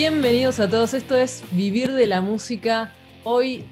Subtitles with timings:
[0.00, 2.94] Bienvenidos a todos, esto es Vivir de la Música.
[3.24, 3.64] Hoy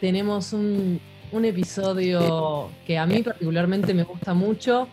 [0.00, 1.00] tenemos un,
[1.32, 4.88] episodio que a mí particularmente me gusta mucho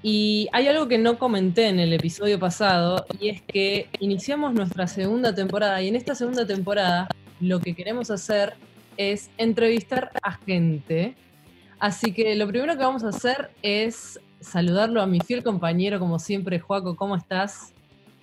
[0.00, 4.86] y hay algo que no comenté en el episodio pasado y es que iniciamos nuestra
[4.86, 7.08] segunda temporada y en esta segunda temporada
[7.40, 8.54] lo que queremos hacer
[8.96, 11.16] es entrevistar a gente.
[11.80, 16.20] Así que lo primero que vamos a hacer es saludarlo a mi fiel compañero, como
[16.20, 17.74] siempre, Joaco, ¿cómo estás?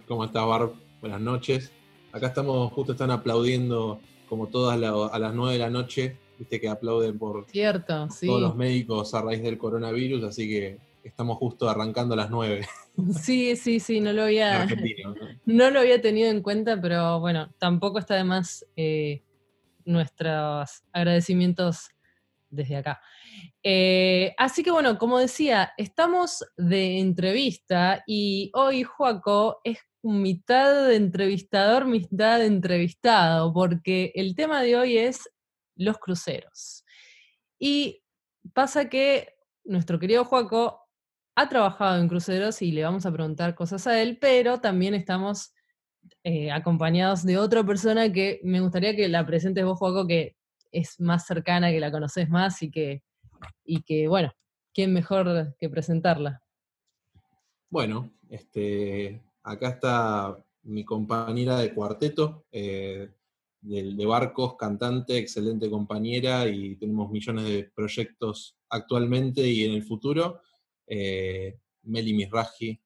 [0.07, 0.75] ¿Cómo estás, Barb?
[1.02, 1.73] Buenas noches.
[2.12, 6.70] Acá estamos, justo están aplaudiendo como todas a las 9 de la noche, viste que
[6.70, 12.13] aplauden por Cierto, todos los médicos a raíz del coronavirus, así que estamos justo arrancando
[12.13, 12.66] a las 9.
[13.22, 14.68] Sí, sí, sí, no lo había,
[15.45, 15.70] ¿no?
[15.70, 19.23] lo había tenido en cuenta, pero bueno, tampoco está de más eh,
[19.85, 21.90] nuestros agradecimientos
[22.49, 23.02] desde acá.
[23.63, 30.95] Eh, así que bueno, como decía, estamos de entrevista y hoy Joaco es mitad de
[30.95, 35.29] entrevistador, mitad de entrevistado, porque el tema de hoy es
[35.75, 36.85] los cruceros.
[37.57, 38.03] Y
[38.53, 40.81] pasa que nuestro querido Joaco
[41.35, 45.53] ha trabajado en cruceros y le vamos a preguntar cosas a él, pero también estamos
[46.23, 50.35] eh, acompañados de otra persona que me gustaría que la presentes vos, Joaco, que
[50.71, 53.03] es más cercana, que la conoces más y que,
[53.63, 54.31] y que, bueno,
[54.73, 56.43] ¿quién mejor que presentarla?
[57.70, 63.09] Bueno, este, acá está mi compañera de cuarteto, eh,
[63.62, 70.41] de, barcos, cantante, excelente compañera y tenemos millones de proyectos actualmente y en el futuro.
[70.88, 72.81] Eh, Meli Misraji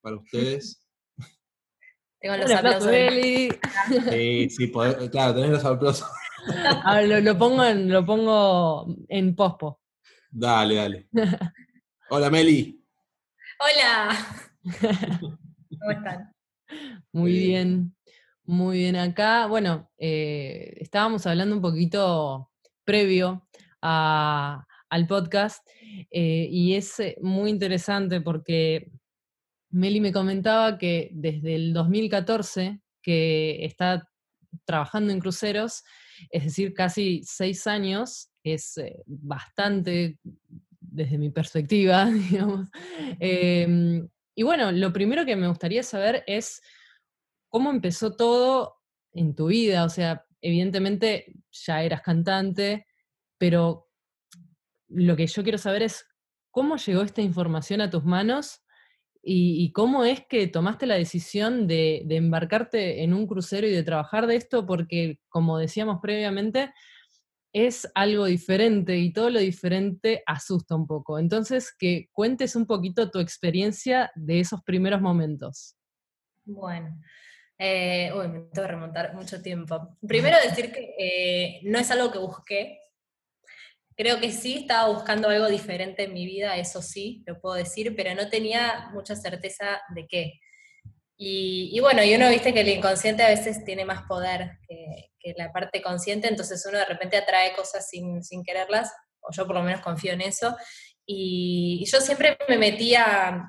[0.00, 0.86] para ustedes.
[2.20, 2.90] Tengo los aplausos.
[2.90, 3.50] Meli.
[4.10, 4.72] Sí, sí,
[5.10, 6.08] claro, tenés los aplausos.
[7.22, 9.80] lo, pongo en, lo pongo en pospo.
[10.30, 11.08] Dale, dale.
[12.10, 12.84] Hola, Meli.
[13.58, 15.38] Hola.
[15.82, 16.32] ¿Cómo están?
[17.12, 17.96] Muy bien,
[18.44, 18.94] muy bien.
[18.94, 22.50] Acá, bueno, eh, estábamos hablando un poquito
[22.84, 23.48] previo
[23.80, 25.66] a, al podcast
[26.08, 28.92] eh, y es eh, muy interesante porque
[29.70, 34.08] Meli me comentaba que desde el 2014 que está
[34.64, 35.82] trabajando en cruceros,
[36.30, 40.18] es decir, casi seis años, es eh, bastante
[40.78, 42.68] desde mi perspectiva, digamos.
[44.34, 46.62] Y bueno, lo primero que me gustaría saber es
[47.48, 48.76] cómo empezó todo
[49.12, 52.86] en tu vida, o sea, evidentemente ya eras cantante,
[53.38, 53.88] pero
[54.88, 56.06] lo que yo quiero saber es
[56.50, 58.62] cómo llegó esta información a tus manos
[59.24, 64.26] y, cómo es que tomaste la decisión de, embarcarte en un crucero y de trabajar
[64.26, 66.72] de esto, porque como decíamos previamente,
[67.52, 71.18] es algo diferente y todo lo diferente asusta un poco.
[71.18, 75.76] Entonces, que cuentes un poquito tu experiencia de esos primeros momentos.
[76.44, 76.98] Bueno,
[77.58, 79.96] eh, uy, me tengo que remontar mucho tiempo.
[80.06, 82.78] Primero decir que eh, no es algo que busqué,
[83.94, 87.94] Creo que sí, estaba buscando algo diferente en mi vida, eso sí, lo puedo decir,
[87.94, 90.40] pero no tenía mucha certeza de qué.
[91.24, 95.52] Y, bueno, y uno viste que el inconsciente a veces tiene más poder que, la
[95.52, 99.82] parte consciente, entonces uno de repente atrae cosas sin, quererlas, o yo por lo menos
[99.82, 100.56] confío en eso.
[101.06, 103.40] Y, yo siempre me metía,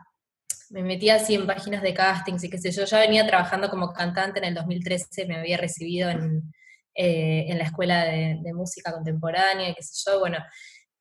[0.70, 3.92] me metía así en páginas de castings y qué sé yo, ya venía trabajando como
[3.92, 6.54] cantante en el 2013, me había recibido en,
[6.94, 10.38] eh, en la escuela de, música contemporánea, qué sé yo, bueno,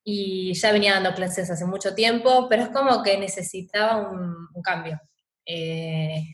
[0.03, 4.99] y ya venía dando clases hace mucho tiempo, pero es como que necesitaba un, cambio.
[5.45, 6.25] Eh,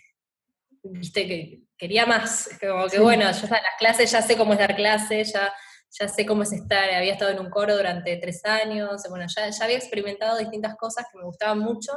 [0.82, 4.74] viste que quería más, como que bueno, yo las clases ya sé cómo es dar
[4.74, 5.52] clases, ya,
[5.90, 9.48] ya sé cómo es estar, había estado en un coro durante tres años, bueno, ya,
[9.48, 11.92] ya había experimentado distintas cosas que me gustaban mucho,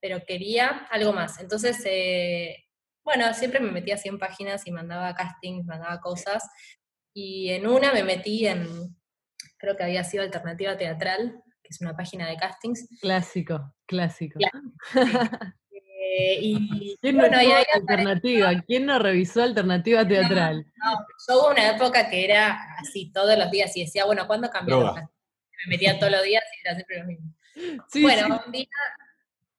[0.00, 1.40] pero quería algo más.
[1.40, 2.64] Entonces, eh,
[3.04, 6.42] bueno, siempre me metía 100 páginas y mandaba castings, mandaba cosas,
[7.14, 8.66] y en una me metí en,
[9.58, 12.88] creo que había sido Alternativa Teatral, que es una página de castings.
[13.00, 14.38] Clásico, clásico.
[16.16, 18.52] Eh, y, ¿Quién no alternativa?
[18.66, 20.64] ¿Quién no revisó alternativa teatral?
[20.76, 24.48] No, yo hubo una época que era así todos los días y decía, bueno, ¿cuándo
[24.50, 24.94] cambió?
[24.94, 27.34] Me metía todos los días y era siempre lo mismo.
[28.02, 28.68] bueno, un día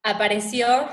[0.04, 0.88] apareció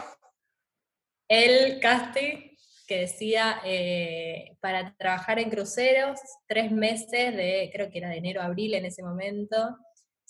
[1.28, 2.56] el casting
[2.86, 8.42] que decía eh, para trabajar en cruceros, tres meses de, creo que era de enero
[8.42, 9.76] a abril en ese momento,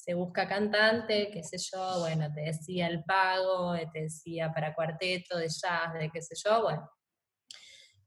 [0.03, 5.39] se busca cantante, qué sé yo, bueno, te decía el pago, te decía para cuarteto,
[5.39, 6.91] de jazz, de qué sé yo, bueno.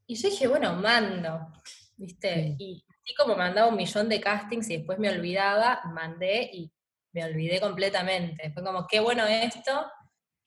[0.06, 1.54] Y yo dije, bueno, mando,
[1.96, 2.58] ¿viste?
[2.60, 6.70] Y así como mandaba un millón de castings y después me olvidaba, mandé y
[7.14, 8.52] me olvidé completamente.
[8.52, 9.90] Fue como, qué bueno esto,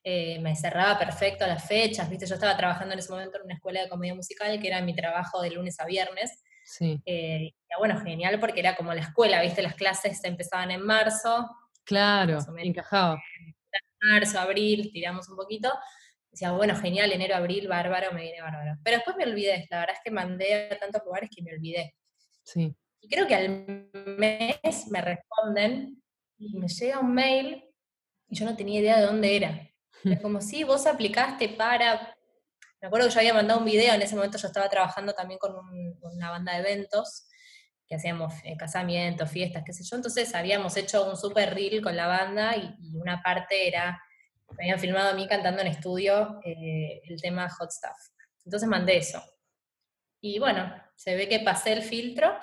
[0.05, 2.27] eh, me cerraba perfecto las fechas, ¿viste?
[2.27, 4.95] Yo estaba trabajando en ese momento en una escuela de comedia musical, que era mi
[4.95, 6.43] trabajo de lunes a viernes.
[6.69, 7.01] Sí.
[7.07, 9.63] Eh, bueno, genial porque era como la escuela, ¿viste?
[9.63, 11.49] Las clases empezaban en marzo.
[11.83, 13.19] Claro, encajaba.
[14.03, 15.73] Marzo, abril, tiramos un poquito.
[16.31, 18.77] Decía, bueno, genial, enero, abril, bárbaro, me viene bárbaro.
[18.85, 21.95] Pero después me olvidé, la verdad es que mandé a tantos lugares que me olvidé.
[22.43, 22.77] Sí.
[23.01, 23.89] Y creo que al
[24.19, 26.03] mes me responden
[26.37, 27.65] y me llega un mail
[28.29, 29.71] y yo no tenía idea de dónde era.
[30.05, 32.15] Es como, si vos aplicaste para...
[32.81, 35.39] Me acuerdo que yo había mandado un video, en ese momento yo estaba trabajando también
[35.39, 35.55] con
[36.01, 37.29] una banda de eventos,
[37.89, 41.97] que hacíamos eh, casamientos, fiestas, qué sé yo, entonces habíamos hecho un super reel con
[41.97, 44.01] la banda y, una parte era,
[44.57, 47.97] me habían filmado a mí cantando en estudio eh, el tema Hot Stuff.
[48.45, 49.23] Entonces mandé eso.
[50.21, 52.39] Y bueno, se ve que pasé el filtro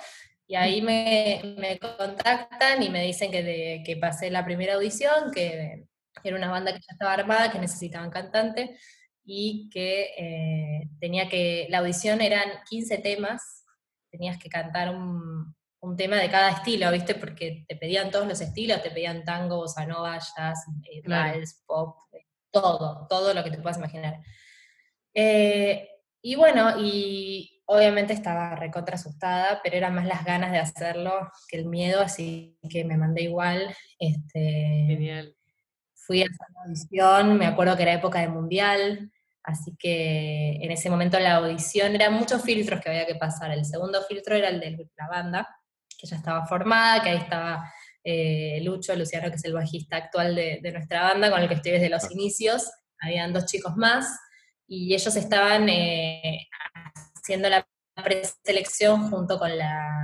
[0.47, 5.87] y ahí me, contactan y me dicen que, que pasé la primera audición, que
[6.23, 8.77] era una banda que ya estaba armada, que necesitaban cantante
[9.25, 13.65] y que eh, tenía que, la audición eran 15 temas,
[14.09, 15.55] tenías que cantar un,
[15.97, 17.13] tema de cada estilo, ¿viste?
[17.13, 21.97] Porque te pedían todos los estilos, te pedían tango, bossa nova, jazz, eh, vals, pop,
[22.11, 24.19] eh, todo, todo lo que te puedas imaginar.
[26.23, 31.57] y bueno, y Obviamente estaba recontra asustada, pero eran más las ganas de hacerlo que
[31.57, 33.75] el miedo, así que me mandé igual.
[33.97, 35.35] Este, Genial.
[35.95, 39.11] Fui a esa audición, me acuerdo que era época de mundial,
[39.45, 43.51] así que en ese momento la audición eran muchos filtros que había que pasar.
[43.51, 45.47] El segundo filtro era el de la banda,
[45.97, 47.71] que ya estaba formada, que ahí estaba
[48.03, 51.73] eh, Lucho, Luciano, que es el bajista actual de, nuestra banda, con el que estoy
[51.73, 52.69] desde los inicios.
[52.99, 54.07] Habían dos chicos más,
[54.67, 56.47] y ellos estaban eh,
[57.15, 57.67] haciendo la
[58.03, 60.01] preselección junto con la,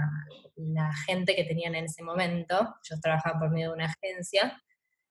[1.08, 2.76] gente que tenían en ese momento.
[2.84, 4.62] Yo trabajaba por medio de una agencia.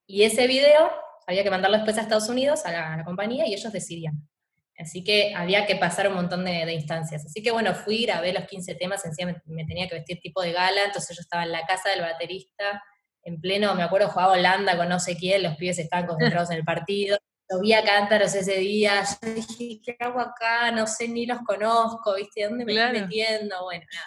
[0.07, 0.91] Y ese video
[1.31, 4.29] había que mandarlo después a Estados Unidos, a la, compañía, y ellos decidían.
[4.77, 7.25] Así que había que pasar un montón de, instancias.
[7.25, 10.53] Así que bueno, fui, grabé los 15 temas, encima me, tenía que vestir tipo de
[10.53, 12.83] gala, entonces yo estaba en la casa del baterista,
[13.23, 16.57] en pleno, me acuerdo, jugaba Holanda con no sé quién, los pibes estaban concentrados en
[16.57, 17.19] el partido,
[17.51, 20.71] a cántaros ese día, yo dije, ¿qué hago acá?
[20.71, 22.45] No sé, ni los conozco, ¿viste?
[22.45, 23.65] ¿Dónde me estoy metiendo?
[23.65, 24.07] Bueno, nada.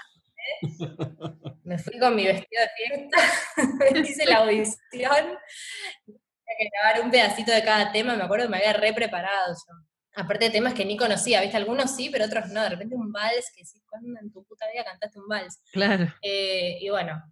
[1.64, 3.18] Me fui con mi vestido de fiesta,
[4.10, 5.38] hice la audición,
[6.57, 9.75] que grabar un pedacito de cada tema, me acuerdo que me había re preparado yo.
[10.16, 11.57] Aparte de temas que ni conocía, ¿viste?
[11.57, 12.62] Algunos sí, pero otros no.
[12.62, 15.60] De repente un vals, que sí, ¿cuándo en tu puta vida cantaste un vals?
[15.72, 16.13] Claro.
[16.22, 17.24] Eh, y bueno,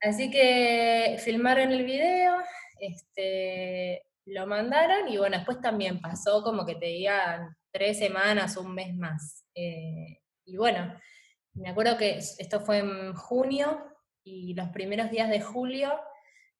[0.00, 2.36] así que filmaron el video,
[2.78, 8.74] este, lo mandaron y bueno, después también pasó como que te digan tres semanas, un
[8.74, 9.44] mes más.
[9.54, 10.94] Eh, y bueno,
[11.54, 13.84] me acuerdo que esto fue en junio
[14.24, 15.92] y los primeros días de julio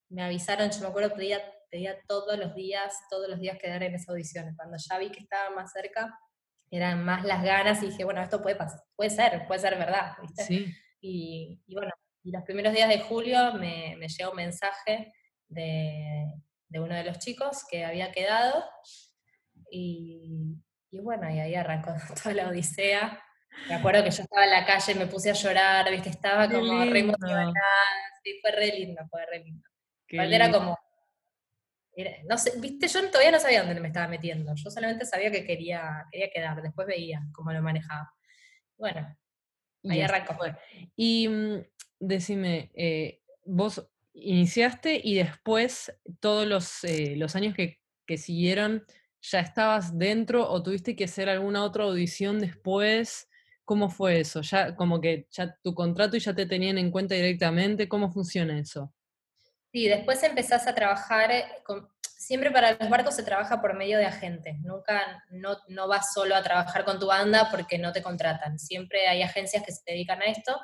[0.09, 1.41] me avisaron, yo me acuerdo pedía,
[1.73, 4.55] pedía todos los días, todos los días quedar en esa audición.
[4.55, 6.17] Cuando ya vi que estaba más cerca,
[6.71, 10.13] eran más las ganas y dije, bueno, esto puede pasar, puede ser, puede ser verdad,
[11.01, 11.91] Y, bueno,
[12.23, 15.13] y los primeros días de julio me, me llegó un mensaje
[15.49, 16.27] de,
[16.69, 18.65] de uno de los chicos que había quedado.
[19.71, 20.61] Y,
[20.93, 23.23] bueno, y ahí arrancó toda la odisea.
[23.69, 26.11] Me acuerdo que yo estaba en la calle, me puse a llorar, ¿viste?
[26.11, 27.53] Estaba como re emocionada.
[28.23, 29.69] Sí, fue re lindo, fue re lindo.
[30.09, 30.79] era como.
[32.29, 34.55] No sé, viste, yo todavía no sabía dónde me estaba metiendo.
[34.55, 36.63] Yo solamente sabía que quería, quería quedar.
[36.63, 38.13] Después veía cómo lo manejaba.
[38.79, 39.17] Bueno,
[39.89, 40.37] ahí arrancó.
[40.97, 41.65] Y mm,
[42.01, 47.79] decime, eh, vos iniciaste y después todos los, eh, los años que,
[48.15, 48.85] siguieron,
[49.23, 53.27] ¿ya estabas dentro o tuviste que hacer alguna otra audición después?
[53.65, 54.43] ¿Cómo fue eso?
[54.43, 57.89] ¿Ya como que ya tu contrato y ya te tenían en cuenta directamente?
[57.89, 58.93] ¿Cómo funciona eso?
[59.73, 61.47] Sí, después empezás a trabajar, eh,
[62.03, 66.37] siempre para los barcos se trabaja por medio de agentes, nunca, no, no vas solo
[66.37, 70.21] a trabajar con tu banda porque no te contratan, siempre hay agencias que se dedican
[70.21, 70.61] a esto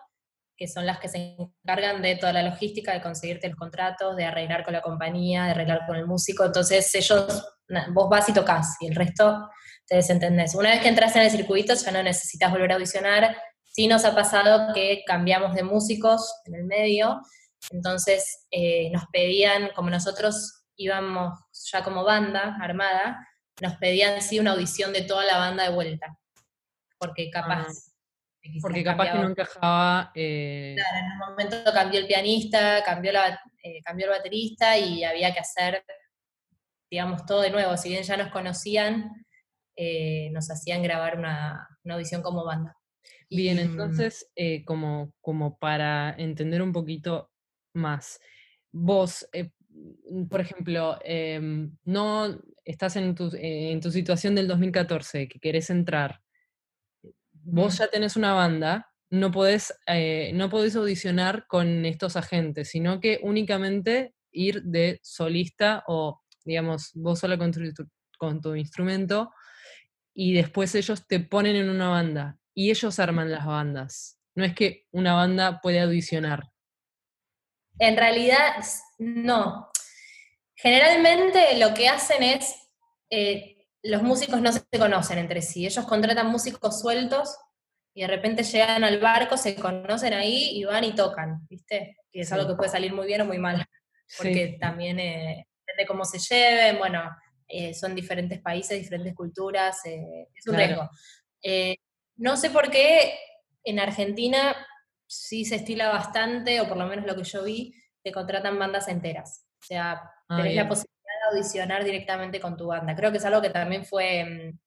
[0.59, 4.25] que son las que se encargan de toda la logística, de conseguirte los contratos, de
[4.25, 6.45] arreglar con la compañía, de arreglar con el músico.
[6.45, 7.47] Entonces ellos,
[7.93, 9.49] vos vas y tocas y el resto
[9.87, 10.57] te desentendés.
[10.57, 13.37] Una vez que entras en el circuito ya no necesitas volver a audicionar.
[13.63, 17.21] Sí nos ha pasado que cambiamos de músicos en el medio,
[17.71, 21.39] entonces eh, nos pedían, como nosotros íbamos
[21.71, 23.27] ya como banda armada,
[23.61, 26.19] nos pedían sí una audición de toda la banda de vuelta,
[26.99, 27.67] porque capaz...
[27.69, 27.85] Ah.
[28.63, 30.11] Porque capaz que no encajaba.
[30.15, 35.05] Eh, claro, en un momento cambió el pianista, cambió, la, eh, cambió el baterista y
[35.05, 35.85] había que hacer,
[36.91, 37.77] digamos, todo de nuevo.
[37.77, 39.11] Si bien ya nos conocían,
[40.31, 42.75] nos hacían grabar una, audición como banda.
[43.29, 44.31] Bien, entonces,
[44.65, 47.31] como, como para entender un poquito
[47.75, 48.21] más,
[48.73, 49.29] vos,
[50.31, 56.21] por ejemplo, em, no estás en tu, en tu situación del 2014, que querés entrar,
[57.33, 63.01] vos ya tenés una banda, no podés, eh, no podés audicionar con estos agentes, sino
[63.01, 67.61] que únicamente ir de solista o, digamos, vos sola con tu,
[68.19, 69.31] con tu instrumento
[70.15, 74.19] y después ellos te ponen en una banda y ellos arman las bandas.
[74.35, 76.51] No es que una banda puede audicionar.
[77.79, 78.57] En realidad,
[78.99, 79.71] no.
[80.55, 82.55] Generalmente lo que hacen es,
[83.11, 87.37] eh, los músicos no se conocen entre sí, ellos contratan músicos sueltos
[87.95, 91.97] y de repente llegan al barco, se conocen ahí y van y tocan, ¿viste?
[92.13, 93.67] Que es algo que puede salir muy bien o muy mal,
[94.17, 97.11] porque también eh, depende cómo se lleven, bueno,
[97.49, 100.89] eh, son diferentes países, diferentes culturas, eh, es un riesgo.
[102.17, 103.19] no sé por qué
[103.65, 104.55] en Argentina
[105.09, 108.87] sí se estila bastante, o por lo menos lo que yo vi, te contratan bandas
[108.89, 109.47] enteras.
[109.61, 112.95] O sea, ah, tenés la posibilidad de audicionar directamente con tu banda.
[112.95, 114.59] Creo que es algo que también fue mm,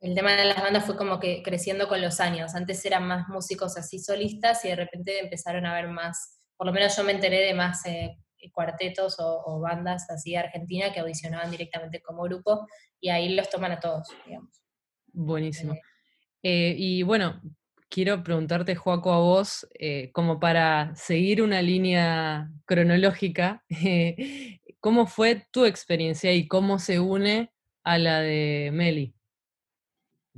[0.00, 2.54] el tema de las bandas fue como que creciendo con los años.
[2.54, 6.72] Antes eran más músicos así solistas y de repente empezaron a ver más, por lo
[6.72, 8.16] menos yo me enteré de más eh,
[8.52, 12.66] cuartetos o, bandas así de Argentina que audicionaban directamente como grupo
[13.00, 14.62] y ahí los toman a todos, digamos.
[15.12, 15.74] Buenísimo.
[15.74, 15.80] Eh,
[16.44, 17.40] eh, y bueno,
[17.88, 19.68] quiero preguntarte, Joaco, a vos,
[20.12, 23.64] como para seguir una línea cronológica,
[24.80, 27.52] ¿cómo fue tu experiencia y cómo se une
[27.84, 29.14] a la de Meli?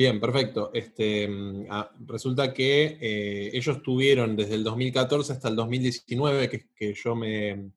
[0.01, 0.71] Bien, perfecto.
[0.73, 6.95] Este, mm, ah, resulta que eh, ellos tuvieron desde el 2014 hasta el 2019, que,
[6.95, 7.71] yo me,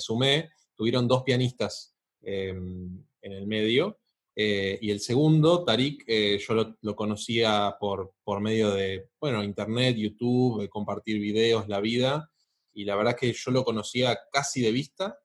[0.00, 3.96] sumé, tuvieron dos pianistas em, en el medio.
[4.40, 9.96] Eh, y el segundo, Tarik, eh, yo lo, conocía por, por, medio de, bueno, internet,
[9.96, 12.30] YouTube, compartir videos, la vida.
[12.72, 15.18] Y la verdad que yo lo conocía casi de vista.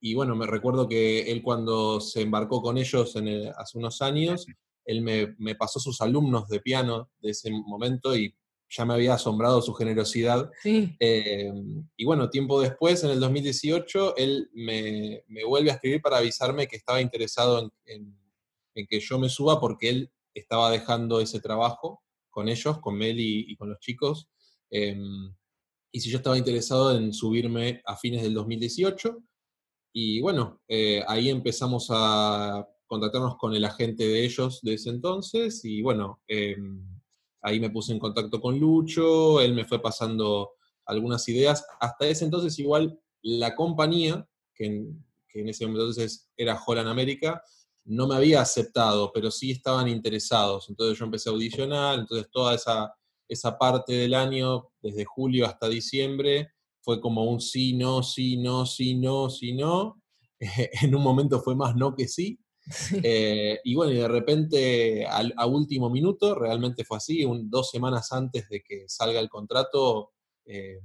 [0.00, 4.46] Y bueno, me recuerdo que él cuando se embarcó con ellos en hace unos años,
[4.84, 8.34] él me, pasó sus alumnos de piano de ese momento y
[8.72, 10.50] ya me había asombrado su generosidad.
[10.64, 11.52] Eh,
[11.96, 16.76] y bueno, tiempo después, en el 2018, él me, vuelve a escribir para avisarme que
[16.76, 18.16] estaba interesado en,
[18.88, 23.56] que yo me suba porque él estaba dejando ese trabajo con ellos, con Meli y,
[23.56, 24.30] con los chicos.
[24.70, 25.34] Em,
[25.92, 29.22] y si yo estaba interesado en subirme a fines del 2018.
[29.92, 35.62] Y bueno, eh, ahí empezamos a contactarnos con el agente de ellos de ese entonces
[35.64, 36.91] y bueno, em,
[37.42, 40.52] ahí me puse en contacto con Lucho, él me fue pasando
[40.86, 41.64] algunas ideas.
[41.80, 47.42] Hasta ese entonces igual la compañía, que en, ese entonces era Holland América,
[47.84, 50.68] no me había aceptado, pero sí estaban interesados.
[50.68, 52.94] Entonces yo empecé a audicionar, entonces toda esa,
[53.28, 58.66] esa parte del año, desde julio hasta diciembre, fue como un sí, no, sí, no,
[58.66, 60.00] sí, no, sí, no.
[60.40, 62.38] en un momento fue más no que sí.
[63.02, 68.48] Eh, y bueno, y de repente a último minuto, realmente fue así, dos semanas antes
[68.48, 70.12] de que salga el contrato,
[70.44, 70.80] eh,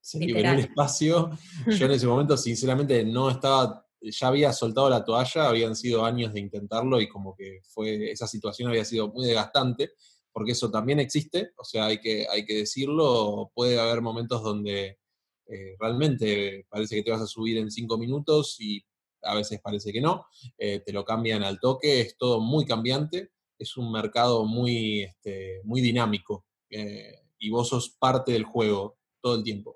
[0.00, 1.30] se liberó el espacio.
[1.66, 6.32] Yo en ese momento, sinceramente, no estaba, ya había soltado la toalla, habían sido años
[6.32, 9.90] de intentarlo y como que fue, esa situación había sido muy desgastante,
[10.32, 14.98] porque eso también existe, o sea, hay que, hay que decirlo, puede haber momentos donde
[15.46, 18.82] eh, realmente parece que te vas a subir en cinco minutos y
[19.22, 23.30] a veces parece que no, eh, te lo cambian al toque, es todo muy cambiante,
[23.58, 29.36] es un mercado muy, este, muy dinámico eh, y vos sos parte del juego todo
[29.36, 29.74] el tiempo.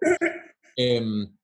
[0.75, 1.37] Em,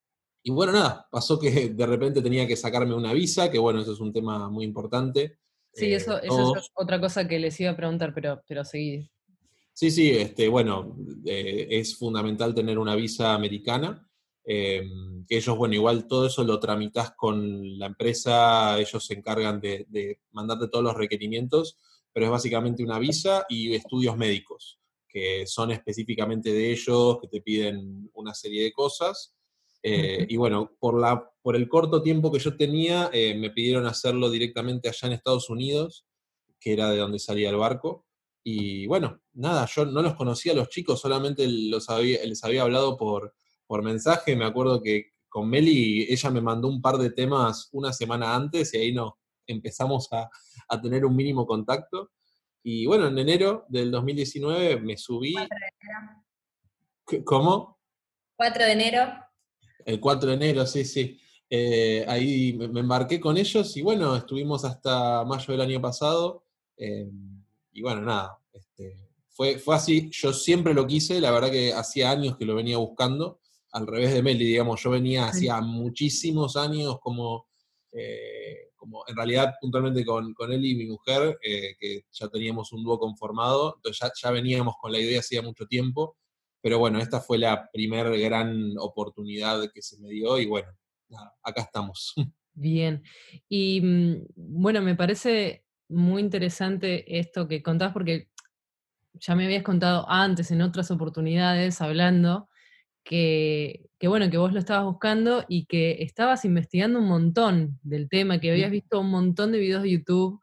[0.43, 3.93] y bueno, nada, pasó que de repente tenía que sacarme una visa, que bueno, eso
[3.93, 5.38] es un tema muy importante.
[5.75, 9.11] Sí, eh, eso, eso es otra cosa que les iba a preguntar, pero, pero seguí.
[9.75, 14.08] Sí, sí, este, bueno, es fundamental tener una visa americana.
[14.49, 20.21] Que ellos, bueno, igual todo eso lo tramitas con la empresa, ellos se encargan de,
[20.31, 21.76] mandarte todos los requerimientos,
[22.14, 27.43] pero es básicamente una visa y estudios médicos, que son específicamente de ellos, que te
[27.43, 29.35] piden una serie de cosas.
[29.83, 33.85] Eh, y bueno, por, la, por el corto tiempo que yo tenía, eh, me pidieron
[33.85, 36.07] hacerlo directamente allá en Estados Unidos,
[36.59, 38.07] que era de donde salía el barco.
[38.43, 42.97] Y bueno, nada, yo no los conocía a los chicos, solamente los les había hablado
[42.97, 43.35] por,
[43.69, 44.35] por mensaje.
[44.35, 48.75] Me acuerdo que con Meli, ella me mandó un par de temas una semana antes
[48.75, 49.13] y ahí nos
[49.47, 50.29] empezamos a,
[50.81, 52.11] tener un mínimo contacto.
[52.63, 55.35] Y bueno, en enero del 2019 me subí.
[57.25, 57.79] ¿Cómo?
[58.37, 59.07] 4 de enero.
[59.85, 61.21] El 4 de enero, sí, sí.
[61.49, 66.45] Eh, ahí me, embarqué con ellos y bueno, estuvimos hasta mayo del año pasado.
[66.77, 67.11] Eh,
[67.73, 68.99] y bueno, nada, este,
[69.29, 70.11] fue, fue así.
[70.13, 73.41] Yo siempre lo quise, la verdad que hacía años que lo venía buscando
[73.78, 77.47] al revés de Meli, digamos, yo venía hacía muchísimos años como,
[77.92, 82.73] eh, como en realidad puntualmente con, con él y mi mujer, eh, que ya teníamos
[82.73, 86.16] un dúo conformado, entonces ya, ya veníamos con la idea hacía mucho tiempo,
[86.61, 90.68] pero bueno, esta fue la primera gran oportunidad que se me dio y bueno,
[91.42, 92.14] acá estamos.
[92.52, 93.04] Bien,
[93.49, 98.28] y mm, bueno, me parece muy interesante esto que contás porque
[99.14, 102.48] ya me habías contado antes en otras oportunidades hablando
[103.09, 108.38] que, bueno, que vos lo estabas buscando y que estabas investigando un montón del tema,
[108.38, 110.41] que habías visto un montón de videos de YouTube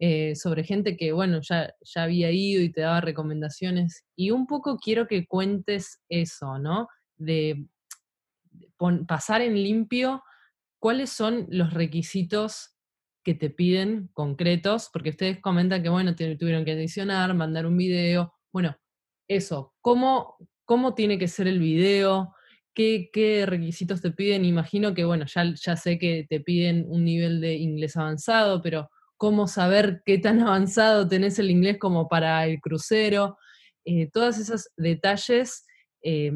[0.00, 4.04] eh, sobre gente que, bueno, ya, ya había ido y te daba recomendaciones.
[4.16, 6.88] Y un poco quiero que cuentes eso, ¿no?
[7.16, 7.64] De
[9.06, 10.24] pasar en limpio
[10.80, 12.74] cuáles son los requisitos
[13.22, 18.34] que te piden concretos, porque ustedes comentan que, bueno, tuvieron que edicionar, mandar un video,
[18.52, 18.76] bueno,
[19.28, 20.38] eso, ¿cómo,
[20.70, 22.32] cómo tiene que ser el video,
[22.72, 24.44] qué, requisitos te piden.
[24.44, 29.48] Imagino que, bueno, ya, sé que te piden un nivel de inglés avanzado, pero cómo
[29.48, 33.36] saber qué tan avanzado tenés el inglés como para el crucero.
[33.84, 35.66] Eh, todos esos detalles
[36.04, 36.30] eh,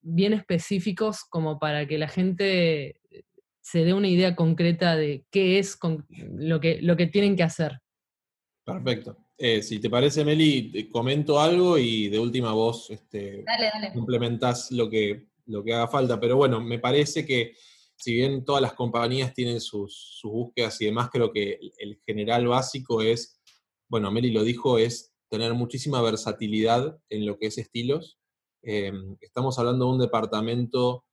[0.00, 2.98] bien específicos como para que la gente
[3.60, 5.78] se dé una idea concreta de qué es
[6.38, 7.80] lo, que, lo que tienen que hacer.
[8.64, 9.23] Perfecto.
[9.36, 13.44] Eh, si te parece, Meli, comento algo y de última voz este,
[13.92, 16.20] complementás lo que, lo que haga falta.
[16.20, 17.54] Pero bueno, me parece que
[17.96, 23.02] si bien todas las compañías tienen sus, búsquedas y demás, creo que el general básico
[23.02, 23.40] es,
[23.88, 28.18] bueno, Meli lo dijo, es tener muchísima versatilidad en lo que es estilos.
[28.62, 31.04] Em, estamos hablando de un departamento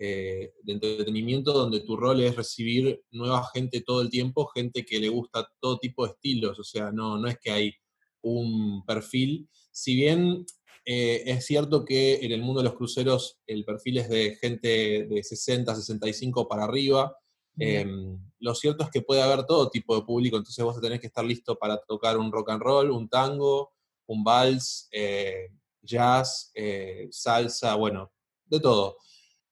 [0.00, 5.00] eh, de entretenimiento donde tu rol es recibir nueva gente todo el tiempo, gente que
[5.00, 7.72] le gusta todo tipo de estilos, o sea, no, no es que hay
[8.22, 10.46] un perfil, si bien
[10.84, 15.06] eh, es cierto que en el mundo de los cruceros el perfil es de gente
[15.08, 17.16] de 60, 65 para arriba,
[17.58, 21.08] em, lo cierto es que puede haber todo tipo de público, entonces vos tenés que
[21.08, 23.72] estar listo para tocar un rock and roll, un tango,
[24.06, 25.48] un vals, eh,
[25.82, 26.52] jazz,
[27.10, 28.12] salsa, bueno,
[28.44, 28.96] de todo.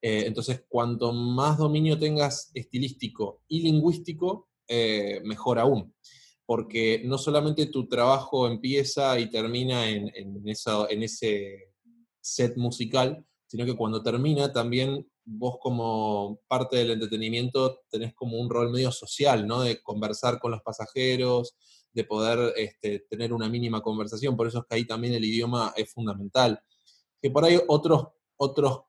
[0.09, 5.97] Eh, entonces, cuanto más dominio tengas estilístico y lingüístico, eh, mejor aún.
[6.45, 10.13] Porque no solamente tu trabajo empieza y termina en,
[10.47, 11.73] ese
[12.21, 18.49] set musical, sino que cuando termina también vos como parte del entretenimiento tenés como un
[18.49, 19.63] rol medio social, ¿no?
[19.63, 21.57] De conversar con los pasajeros,
[21.93, 25.75] de poder este, tener una mínima conversación, por eso es que ahí también el idioma
[25.77, 26.61] es fundamental.
[27.21, 28.86] Que por ahí otros, otros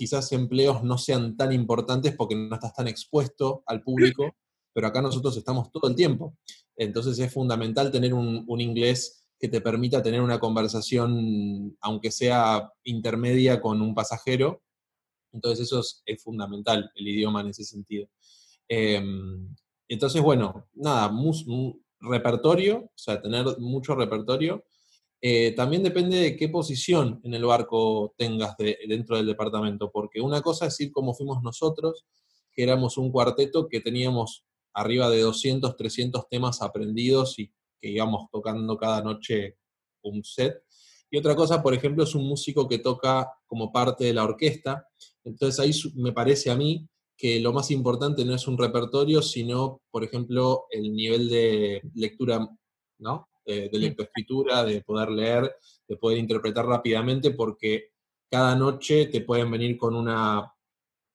[0.00, 4.34] quizás empleos no sean tan importantes porque no estás tan expuesto al público,
[4.72, 6.38] pero acá nosotros estamos todo el tiempo.
[6.74, 13.60] Entonces es fundamental tener un, inglés que te permita tener una conversación, aunque sea intermedia,
[13.60, 14.62] con un pasajero.
[15.34, 18.08] Entonces eso es, fundamental, el idioma en ese sentido.
[18.68, 19.54] Em,
[19.86, 21.12] entonces, bueno, nada,
[22.00, 24.64] repertorio, o sea, tener mucho repertorio
[25.22, 30.40] eh, también depende de qué posición en el barco tengas dentro del departamento, porque una
[30.40, 32.06] cosa es ir como fuimos nosotros,
[32.52, 38.30] que éramos un cuarteto que teníamos arriba de 200, 300 temas aprendidos y que íbamos
[38.30, 39.56] tocando cada noche
[40.02, 40.62] un set.
[41.10, 44.86] Y otra cosa, por ejemplo, es un músico que toca como parte de la orquesta.
[45.24, 49.82] Entonces ahí me parece a mí que lo más importante no es un repertorio, sino,
[49.90, 52.48] por ejemplo, el nivel de lectura,
[52.98, 53.28] ¿no?
[53.44, 55.54] De, de lectoescritura, de poder leer,
[55.88, 57.90] de poder interpretar rápidamente, porque
[58.30, 60.52] cada noche te pueden venir con una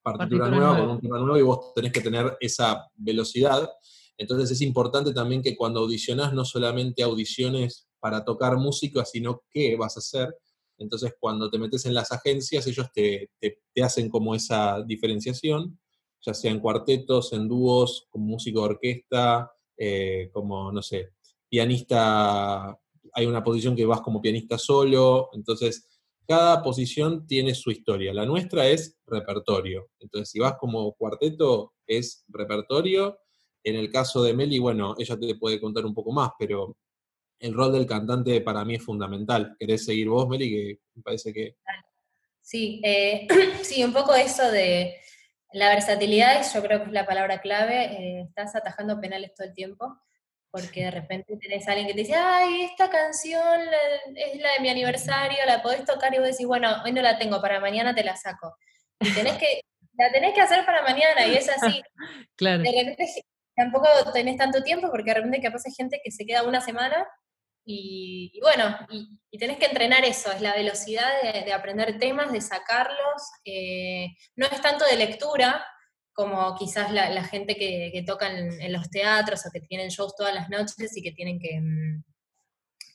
[0.03, 3.67] partitura, nueva, con un tema nuevo, y vos tenés que tener esa velocidad.
[4.17, 9.75] Entonces es importante también que cuando audicionás no solamente audiciones para tocar música, sino qué
[9.75, 10.37] vas a hacer.
[10.77, 15.79] Entonces cuando te metes en las agencias, ellos te, te, hacen como esa diferenciación,
[16.21, 21.14] ya sea en cuartetos, en dúos, como músico de orquesta, eh, como, no sé,
[21.55, 22.77] pianista,
[23.13, 25.87] hay una posición que vas como pianista solo, entonces
[26.27, 28.13] cada posición tiene su historia.
[28.13, 29.89] La nuestra es repertorio.
[30.01, 33.19] Entonces, si vas como cuarteto, es repertorio.
[33.63, 36.75] En el caso de Meli, bueno, ella te puede contar un poco más, pero
[37.39, 39.55] el rol del cantante para mí es fundamental.
[39.57, 40.49] ¿Querés seguir vos, Meli?
[40.49, 41.55] Que parece que...
[42.41, 43.27] Sí, eh,
[43.63, 44.93] sí, un poco eso de
[45.53, 47.85] la versatilidad, yo creo que es la palabra clave.
[47.85, 50.01] Eh, estás atajando penales todo el tiempo
[50.55, 53.59] porque de repente tenés a alguien que te dice, ay, esta canción
[54.15, 57.17] es la de mi aniversario, la podés tocar y vos decís, bueno, hoy no la
[57.17, 58.55] tengo, para mañana te la saco.
[59.01, 59.59] Y tenés que,
[59.97, 61.83] la tenés que hacer para mañana y es así.
[62.37, 62.63] claro.
[62.63, 63.05] De repente
[63.53, 67.05] tampoco tenés tanto tiempo porque de repente capaz hay gente que se queda una semana
[67.65, 73.23] y, bueno, y, tenés que entrenar eso, es la velocidad de, aprender temas, de sacarlos.
[73.43, 75.65] Eh, no es tanto de lectura,
[76.15, 80.49] como quizás la, gente que, toca en, los teatros o que tienen shows todas las
[80.49, 82.03] noches y que tienen que, mm,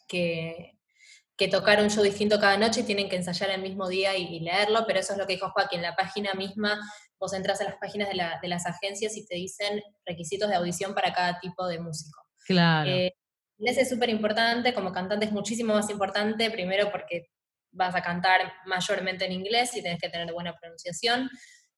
[0.09, 4.40] que, tocar un show distinto cada noche y tienen que ensayar el mismo día y,
[4.40, 6.80] leerlo, pero eso es lo que dijo Joaquín, en la página misma
[7.18, 11.12] vos entras a las páginas de, las agencias y te dicen requisitos de audición para
[11.12, 12.18] cada tipo de músico.
[12.46, 12.90] Claro.
[12.90, 13.14] Eh,
[13.59, 17.28] es súper importante, como cantante es muchísimo más importante, primero porque
[17.70, 21.28] vas a cantar mayormente en inglés y tenés que tener buena pronunciación,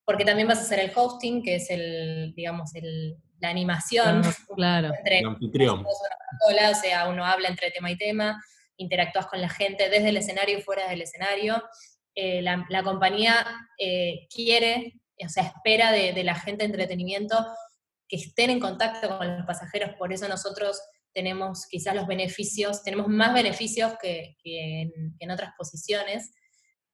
[0.04, 4.22] porque también vas a hacer el hosting, que es el, digamos, el, la animación.
[4.54, 4.92] claro.
[4.98, 5.84] Entre el anfitrión.
[5.84, 8.42] O sea, uno habla entre tema y tema,
[8.76, 11.62] interactúas con la gente desde el escenario y fuera del escenario.
[12.14, 13.46] Eh, la, compañía
[13.78, 17.36] eh, quiere, o sea, espera de, la gente de entretenimiento
[18.06, 20.78] que estén en contacto con los pasajeros, por eso nosotros
[21.14, 26.34] tenemos quizás los beneficios, tenemos más beneficios que, en, otras posiciones,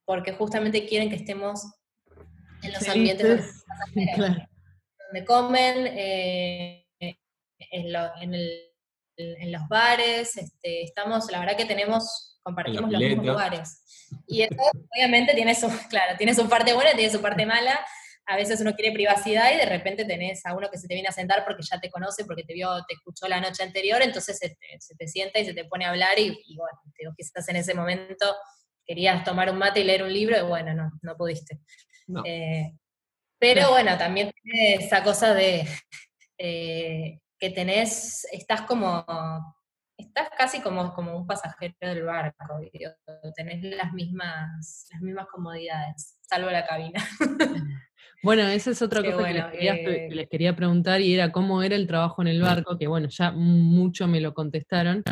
[0.05, 1.61] porque justamente quieren que estemos
[2.61, 3.63] en los ambientes
[3.95, 6.85] donde, comen, eh,
[7.71, 7.91] en,
[9.51, 13.83] los bares, este, estamos, la verdad que tenemos, compartimos los mismos lugares.
[14.27, 14.55] Y eso
[14.95, 17.79] obviamente tiene su, claro, tiene su parte buena y tiene su parte mala.
[18.25, 21.09] A veces uno quiere privacidad y de repente tenés a uno que se te viene
[21.09, 24.37] a sentar porque ya te conoce, porque te vio, te escuchó la noche anterior, entonces
[24.37, 24.55] se
[24.95, 28.35] te, sienta y se te pone a hablar y, bueno, digo, quizás en ese momento
[28.85, 31.59] querías tomar un mate y leer un libro y bueno, no, no pudiste.
[32.25, 32.73] Eh,
[33.39, 35.65] pero bueno, también tiene esa cosa de
[36.37, 39.05] eh, que tenés, estás como,
[39.97, 42.59] estás casi como, como un pasajero del barco,
[43.35, 47.03] tenés las mismas, las mismas comodidades, salvo la cabina.
[48.21, 49.33] Bueno, esa es otra cosa que,
[50.11, 53.31] les quería, preguntar y era cómo era el trabajo en el barco, que bueno, ya
[53.31, 55.03] mucho me lo contestaron,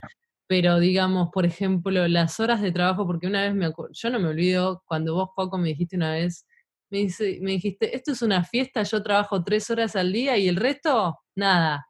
[0.46, 4.28] pero digamos, por ejemplo, las horas de trabajo, porque una vez me yo no me
[4.28, 6.46] olvido cuando vos, Paco, me dijiste una vez,
[6.90, 10.48] me, dice, me dijiste, esto es una fiesta, yo trabajo tres horas al día y
[10.48, 11.86] el resto, nada.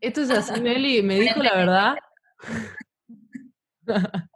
[0.00, 1.94] Esto es así, Meli, me dijo la verdad.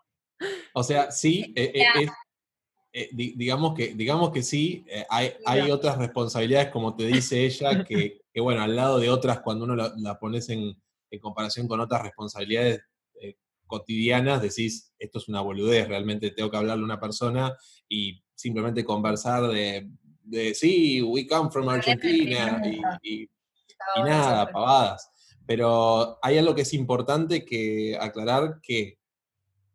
[0.74, 2.08] o sea, sí, e, e,
[2.92, 7.84] eh, digamos, que, digamos que sí, eh, hay, hay, otras responsabilidades, como te dice ella,
[7.84, 10.74] que, bueno, al lado de otras, cuando uno la, pones en,
[11.20, 12.80] comparación con otras responsabilidades
[13.20, 17.54] eh, cotidianas, decís, esto es una boludez, realmente tengo que hablarle a una persona
[17.88, 19.90] y simplemente conversar de,
[20.22, 22.62] de sí, we come from Argentina
[23.02, 23.28] y, y
[23.96, 25.10] nada, pavadas.
[25.44, 28.98] Pero hay algo que es importante que aclarar que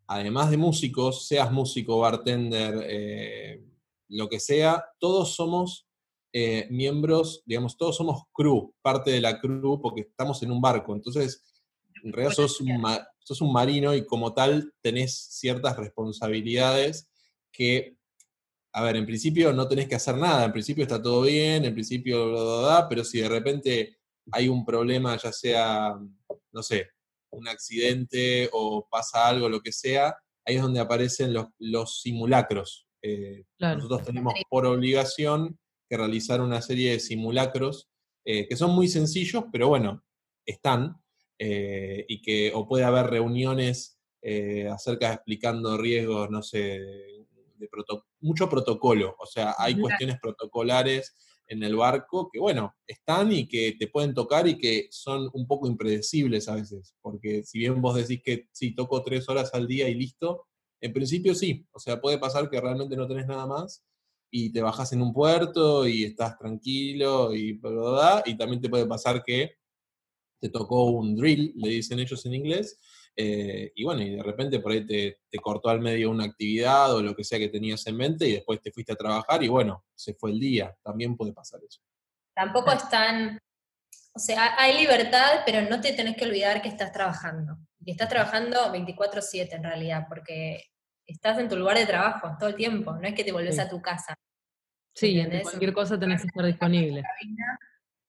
[0.07, 3.63] además de músicos, seas músico, bartender, eh,
[4.09, 5.87] lo que sea, todos somos
[6.31, 10.93] eh, miembros, digamos, todos somos crew, parte de la crew, porque estamos en un barco.
[10.93, 11.43] Entonces,
[12.03, 17.09] en realidad sos un, marino y como tal tenés ciertas responsabilidades
[17.51, 17.97] que,
[18.75, 21.73] a ver, en principio no tenés que hacer nada, en principio está todo bien, en
[21.73, 22.35] principio,
[22.89, 23.97] pero si de repente
[24.31, 25.95] hay un problema, ya sea,
[26.51, 26.89] no sé,
[27.31, 32.87] un accidente o pasa algo, lo que sea, ahí es donde aparecen los, simulacros.
[33.03, 37.89] Eh, nosotros tenemos por obligación que realizar una serie de simulacros
[38.25, 40.03] eh, que son muy sencillos, pero bueno,
[40.47, 40.95] están,
[41.37, 43.99] eh, y que o puede haber reuniones
[44.71, 46.79] acerca de explicando riesgos, no sé,
[47.63, 51.15] de, mucho protocolo, o sea, hay cuestiones protocolares
[51.47, 55.47] en el barco que, bueno, están y que te pueden tocar y que son un
[55.47, 59.67] poco impredecibles a veces, porque si bien vos decís que sí, toco tres horas al
[59.67, 60.47] día y listo,
[60.81, 63.83] en principio sí, o sea, puede pasar que realmente no tenés nada más
[64.31, 67.61] y te bajas en un puerto y estás tranquilo y
[68.25, 69.57] y también te puede pasar que
[70.39, 72.77] te tocó un drill, le dicen ellos en inglés,
[73.15, 77.01] eh, y bueno, y de repente por ahí te, cortó al medio una actividad o
[77.01, 79.85] lo que sea que tenías en mente y después te fuiste a trabajar y bueno,
[79.93, 80.75] se fue el día.
[80.83, 81.81] También puede pasar eso.
[82.33, 83.37] Tampoco están,
[84.13, 87.57] o sea, hay libertad, pero no te tenés que olvidar que estás trabajando.
[87.85, 90.63] Y estás trabajando 24/7 en realidad, porque
[91.05, 93.69] estás en tu lugar de trabajo todo el tiempo, no es que te volvés a
[93.69, 94.15] tu casa.
[94.95, 97.03] Sí, cualquier cosa tenés que estar disponible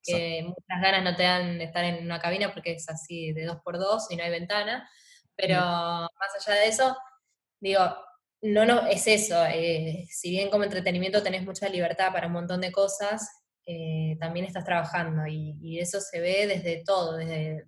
[0.05, 3.45] que muchas ganas no te dan de estar en una cabina porque es así de
[3.45, 4.89] dos por dos y no hay ventana,
[5.35, 6.97] pero más allá de eso,
[7.59, 7.81] digo,
[8.41, 12.61] no, no, es eso, eh, si bien como entretenimiento tenés mucha libertad para un montón
[12.61, 13.27] de cosas,
[13.65, 17.67] eh, también estás trabajando y, eso se ve desde todo, desde,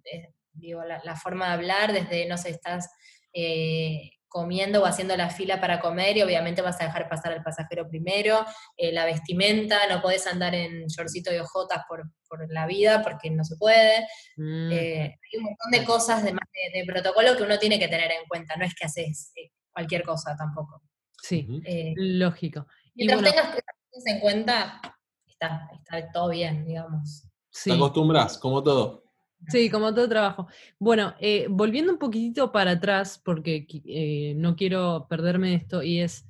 [0.53, 2.89] digo, la, forma de hablar, desde, no sé, estás
[3.33, 7.43] eh, comiendo o haciendo la fila para comer y obviamente vas a dejar pasar al
[7.43, 12.05] pasajero primero, eh, la vestimenta, no podés andar en shortcito y ojotas por,
[12.49, 14.05] la vida porque no se puede.
[14.35, 14.71] Mm.
[14.71, 18.27] Eh, hay un montón de cosas de, de, protocolo que uno tiene que tener en
[18.27, 20.81] cuenta, no es que haces eh, cualquier cosa tampoco.
[21.21, 21.47] Sí,
[21.95, 22.67] lógico.
[22.95, 23.61] Mientras tengas que
[24.05, 24.81] en cuenta,
[25.25, 27.27] está, está todo bien, digamos.
[27.63, 29.06] Te acostumbras, como todo.
[29.47, 30.47] Sí, como todo trabajo.
[30.79, 36.25] Bueno, eh, volviendo un poquitito para atrás, porque eh, no quiero perderme esto, y es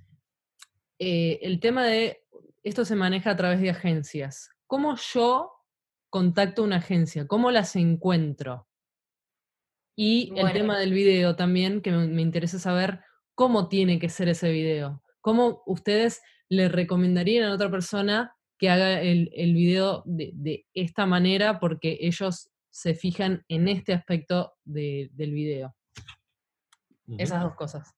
[0.99, 2.23] eh, el tema de,
[2.63, 4.49] esto se maneja a través de agencias.
[4.67, 5.51] ¿Cómo yo
[6.09, 7.27] contacto una agencia?
[7.27, 8.67] ¿Cómo las encuentro?
[9.95, 12.99] Y el tema del video también, que me, interesa saber
[13.33, 15.01] cómo tiene que ser ese video.
[15.21, 21.97] ¿Cómo ustedes le recomendarían a otra persona que haga el, video de, esta manera porque
[22.01, 25.75] ellos se fijan en este aspecto del video.
[27.17, 27.93] Esas dos cosas.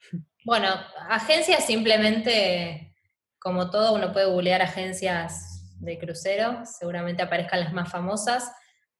[0.46, 0.68] Bueno,
[1.10, 2.94] agencias simplemente,
[3.36, 8.52] como todo, uno puede googlear agencias de crucero, seguramente aparezcan las más famosas.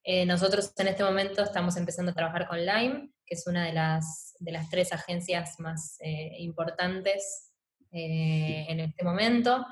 [0.03, 3.71] Eh, nosotros en este momento estamos empezando a trabajar con Lime, que es una de
[3.71, 7.53] las, de las tres agencias más eh, importantes
[7.93, 9.65] eh, en este momento.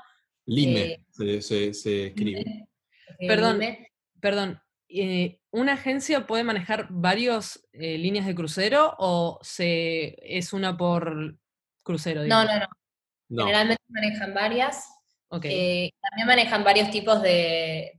[0.46, 2.66] Lime se, escribe.
[3.18, 3.60] Perdón,
[4.18, 4.62] perdón.
[5.50, 11.36] ¿Una agencia puede manejar varias líneas de crucero o se, es una por
[11.86, 12.24] crucero.
[12.26, 12.52] No, no,
[13.28, 14.84] no, Generalmente manejan varias.
[15.44, 17.98] Eh, también manejan varios tipos de,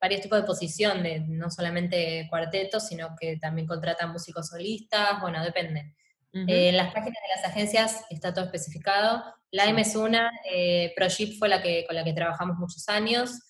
[0.00, 5.42] varios tipos de posición, de no solamente cuartetos, sino que también contratan músicos solistas, bueno,
[5.42, 5.94] depende.
[6.32, 9.24] Eh, en las páginas de las agencias está todo especificado.
[9.50, 13.45] Lime es una, eh, ProJip fue la que, con la que trabajamos muchos años,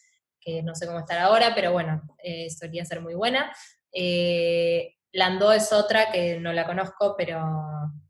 [0.46, 3.52] que no sé cómo estar ahora, pero bueno, eh, solía ser muy buena.
[5.12, 7.42] Landau es otra que no la conozco, pero...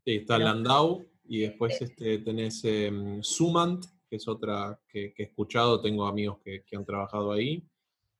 [0.05, 5.81] Sí, está Landau, y después este, tenés em, Sumant, que es otra que, he escuchado,
[5.81, 7.67] tengo amigos que, han trabajado ahí.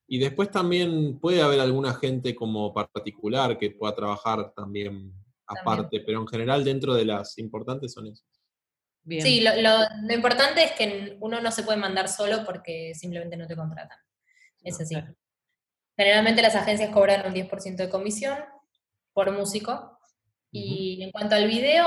[0.07, 5.13] Y después también puede haber alguna gente como particular que pueda trabajar también
[5.45, 8.25] aparte, pero en general dentro de las importantes son esas.
[9.05, 13.55] Sí, lo, importante es que uno no se puede mandar solo porque simplemente no te
[13.55, 13.97] contratan.
[14.67, 14.95] Es así.
[15.95, 18.37] Generalmente las agencias cobran un 10% de comisión
[19.13, 19.97] por músico.
[20.51, 21.85] Y en cuanto al video,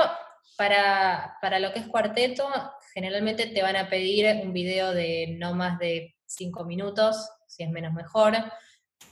[0.57, 2.49] para, lo que es cuarteto,
[2.93, 7.69] generalmente te van a pedir un video de no más de cinco minutos, si es
[7.69, 8.35] menos mejor.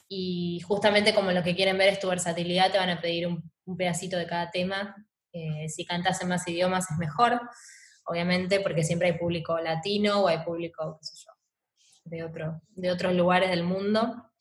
[0.07, 3.51] Y justamente como lo que quieren ver es tu versatilidad, te van a pedir un,
[3.77, 4.95] pedacito de cada tema.
[5.31, 7.39] Eh, si cantas en más idiomas es mejor,
[8.05, 11.28] obviamente, porque siempre hay público latino o hay público, qué sé yo,
[12.03, 14.31] de, otro, de otros lugares del mundo.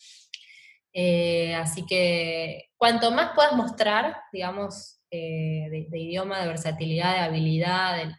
[0.92, 7.97] Eh, así que cuanto más puedas mostrar, digamos, eh, de, idioma, de versatilidad, de habilidad,
[7.97, 8.14] de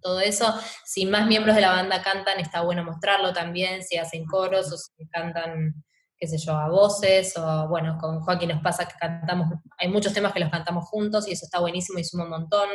[0.00, 0.52] todo eso.
[0.84, 4.76] Si más miembros de la banda cantan, está bueno mostrarlo también, si hacen coros o
[4.76, 5.84] si cantan,
[6.18, 10.12] qué sé yo, a voces, o bueno, con Joaquín nos pasa que cantamos, hay muchos
[10.12, 12.68] temas que los cantamos juntos y eso está buenísimo y suma un montón,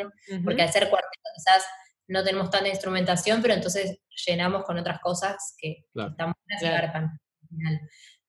[0.44, 1.66] porque al ser cuarteto quizás
[2.08, 6.66] no tenemos tanta instrumentación, pero entonces llenamos con otras cosas que están buenas y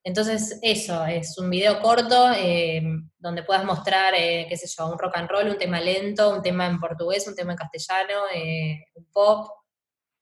[0.09, 2.83] entonces, eso, es un video corto eh,
[3.19, 6.41] donde puedas mostrar, eh, qué sé yo, un rock and roll, un tema lento, un
[6.41, 9.51] tema en portugués, un tema en castellano, eh, un pop,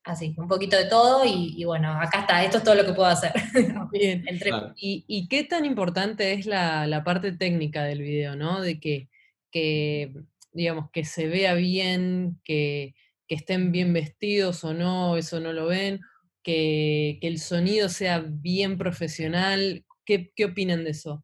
[0.03, 3.07] así, un poquito de todo y, bueno, acá está, esto es todo lo que puedo
[3.07, 3.31] hacer.
[3.91, 4.25] Bien.
[4.75, 8.59] ¿Y, qué tan importante es la, parte técnica del video, ¿no?
[8.59, 9.07] De que,
[10.51, 12.93] digamos, que se vea bien, que,
[13.27, 15.99] que estén bien vestidos o no, eso no lo ven,
[16.43, 19.85] que, el sonido sea bien profesional.
[20.05, 21.23] ¿Qué, opinan de eso?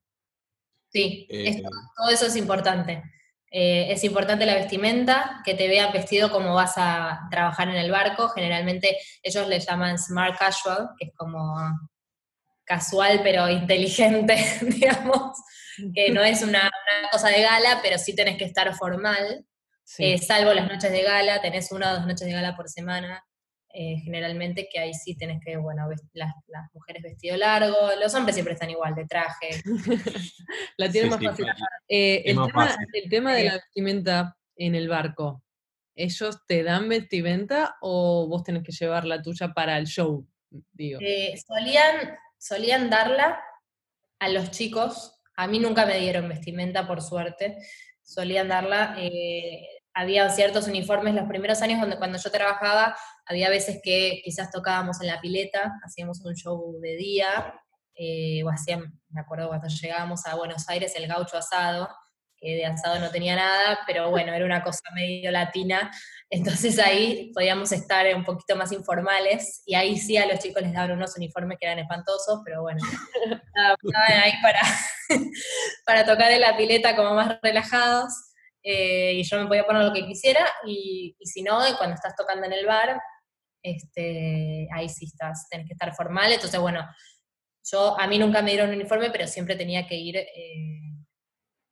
[0.90, 1.62] Sí, eh,
[1.96, 3.02] todo eso es importante.
[3.50, 7.92] Eh, es importante la vestimenta, que te vean vestido como vas a trabajar en el
[7.92, 8.30] barco.
[8.30, 11.56] Generalmente ellos le llaman smart casual, que es como
[12.66, 15.38] casual pero inteligente, digamos,
[15.94, 16.70] que no es una,
[17.12, 19.46] cosa de gala, pero sí tenés que estar formal,
[19.98, 23.24] eh, salvo las noches de gala, tenés una o dos noches de gala por semana,
[23.76, 26.32] eh, generalmente, que ahí sí tenés que, bueno, las,
[26.74, 29.50] mujeres vestido largo, los hombres siempre están igual, de traje.
[30.78, 31.48] la tienen más fácil.
[31.88, 35.42] Eh, el, tema, de la vestimenta en el barco,
[35.96, 40.24] ¿ellos te dan vestimenta o vos tenés que llevar la tuya para el show?
[40.72, 41.00] Digo.
[41.02, 43.42] Eh, solían, solían darla
[44.20, 47.58] a los chicos, a mí nunca me dieron vestimenta, por suerte,
[48.14, 48.96] solían darla
[49.94, 52.96] había ciertos uniformes los primeros años cuando yo trabajaba
[53.26, 57.54] había veces que quizás tocábamos en la pileta, hacíamos un show de día,
[57.96, 61.90] eh, o hacían, me acuerdo cuando llegábamos a Buenos Aires, el gaucho asado,
[62.36, 65.92] que de asado no tenía nada, pero bueno, era una cosa medio latina,
[66.34, 70.74] entonces ahí podíamos estar un poquito más informales, y ahí sí a los chicos les
[70.74, 72.82] daban unos uniformes que eran espantosos, pero bueno,
[73.84, 74.60] estaban ahí para,
[75.86, 78.12] para tocar en la pileta como más relajados.
[78.64, 82.16] Eh, y yo me podía poner lo que quisiera, y, y si no, cuando estás
[82.16, 83.00] tocando en el bar,
[83.62, 86.32] este, ahí sí estás, tenés que estar formal.
[86.32, 86.84] Entonces, bueno,
[87.72, 90.82] yo, a mí nunca me dieron un uniforme, pero siempre tenía que ir eh,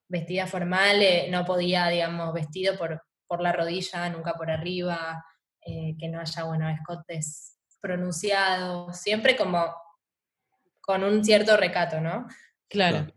[0.07, 5.23] vestida formal, eh, no podía, digamos, vestido por, por la rodilla, nunca por arriba,
[5.65, 9.73] eh, que no haya, bueno, escotes pronunciados, siempre como
[10.81, 12.27] con un cierto recato, ¿no?
[12.67, 13.07] Claro,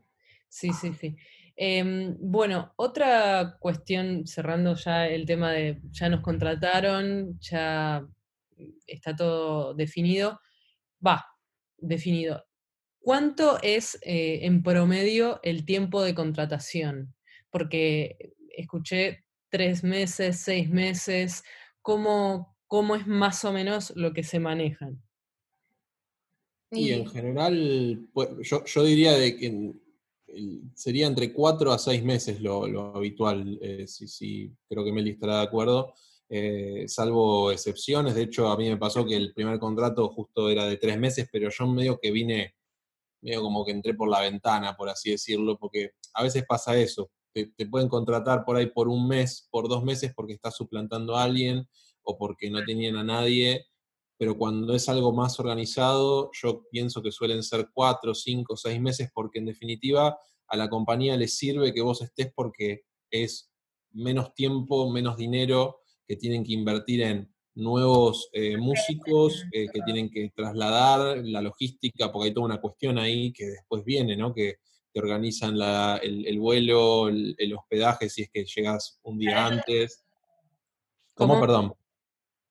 [0.49, 1.17] sí, sí, sí.
[1.57, 8.07] Em, bueno, otra cuestión, cerrando ya el tema de ya nos contrataron, ya
[8.87, 10.41] está todo definido,
[11.05, 11.27] va,
[11.77, 12.47] definido.
[13.01, 17.17] ¿Cuánto es eh, en promedio el tiempo de contratación?
[17.51, 19.25] Porque escuché
[19.55, 21.45] tres meses, seis meses,
[21.81, 25.01] ¿cómo, cómo es más o menos lo que se manejan?
[26.73, 29.73] Y en general, pues, yo, diría de que
[30.75, 35.45] sería entre cuatro a seis meses lo, habitual, eh, si, creo que Meli estará de
[35.45, 35.95] acuerdo,
[36.29, 38.17] eh, salvo excepciones.
[38.17, 41.29] De hecho, a mí me pasó que el primer contrato justo era de tres meses,
[41.31, 42.57] pero yo medio que vine
[43.23, 47.09] medio como que entré por la ventana, por así decirlo, porque a veces pasa eso.
[47.35, 51.25] Te, pueden contratar por ahí por un mes, por dos meses, porque estás suplantando a
[51.25, 51.69] alguien
[52.03, 53.67] o porque no tenían a nadie,
[54.17, 59.11] pero cuando es algo más organizado, yo pienso que suelen ser cuatro, cinco, seis meses,
[59.13, 60.17] porque en definitiva
[60.47, 63.51] a la compañía le sirve que vos estés porque es
[63.91, 70.11] menos tiempo, menos dinero que tienen que invertir en nuevos eh, músicos eh, que tienen
[70.11, 74.35] que trasladar la logística, porque hay toda una cuestión ahí que después viene, ¿no?
[74.35, 74.57] Que
[74.95, 75.57] te organizan
[76.03, 80.05] el, vuelo, el, hospedaje, si es que llegas un día antes.
[81.15, 81.75] ¿Cómo, perdón?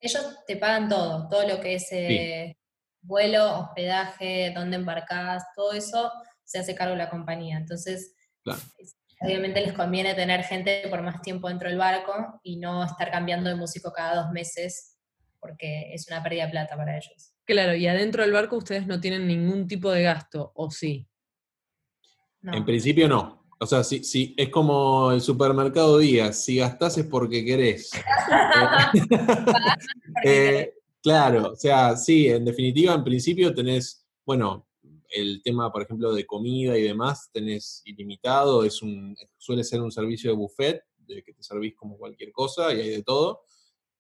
[0.02, 2.58] Ellos te pagan todo, todo lo que es eh,
[3.02, 6.12] vuelo, hospedaje, dónde embarcás, todo eso
[6.44, 7.56] se hace cargo de la compañía.
[7.56, 8.14] Entonces,
[9.22, 13.50] obviamente les conviene tener gente por más tiempo dentro del barco y no estar cambiando
[13.50, 14.98] de músico cada dos meses
[15.40, 17.34] porque es una pérdida de plata para ellos.
[17.46, 21.08] Claro, y adentro del barco ustedes no tienen ningún tipo de gasto, ¿o sí?
[22.44, 23.44] En principio no.
[23.60, 27.92] O sea, si, si, es como el supermercado Díaz, si gastás es porque querés.
[30.26, 34.68] Eh, claro, o sea, sí, en definitiva, en principio tenés, bueno,
[35.10, 39.92] el tema, por ejemplo, de comida y demás, tenés ilimitado, es un, suele ser un
[39.92, 43.44] servicio de buffet, de que te servís como cualquier cosa y hay de todo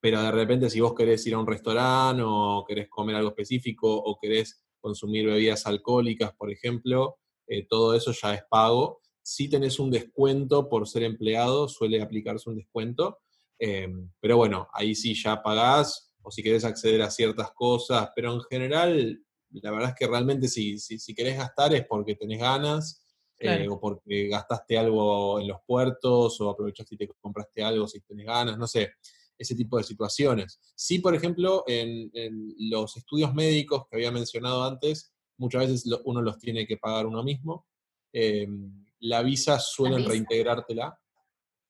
[0.04, 3.90] pero de repente si vos querés ir a un restaurante o querés comer algo específico
[3.90, 9.02] o querés consumir bebidas alcohólicas, por ejemplo, eh, todo eso ya es pago.
[9.22, 13.20] Si tenés un descuento por ser empleado, suele aplicarse un descuento,
[13.60, 13.88] eh,
[14.20, 18.42] pero bueno, ahí sí ya pagás o si querés acceder a ciertas cosas, pero en
[18.42, 23.00] general, la verdad es que realmente si, si, querés gastar es porque tenés ganas.
[23.40, 28.00] Eh, o porque gastaste algo en los puertos, o aprovechaste y te compraste algo si
[28.00, 28.94] tenés ganas, no sé
[29.38, 30.60] ese tipo de situaciones.
[30.76, 32.12] Sí, por ejemplo, en,
[32.58, 37.24] los estudios médicos que había mencionado antes, muchas veces uno los tiene que pagar uno
[37.24, 37.68] mismo.
[38.12, 40.98] Em, la visa suelen reintegrártela,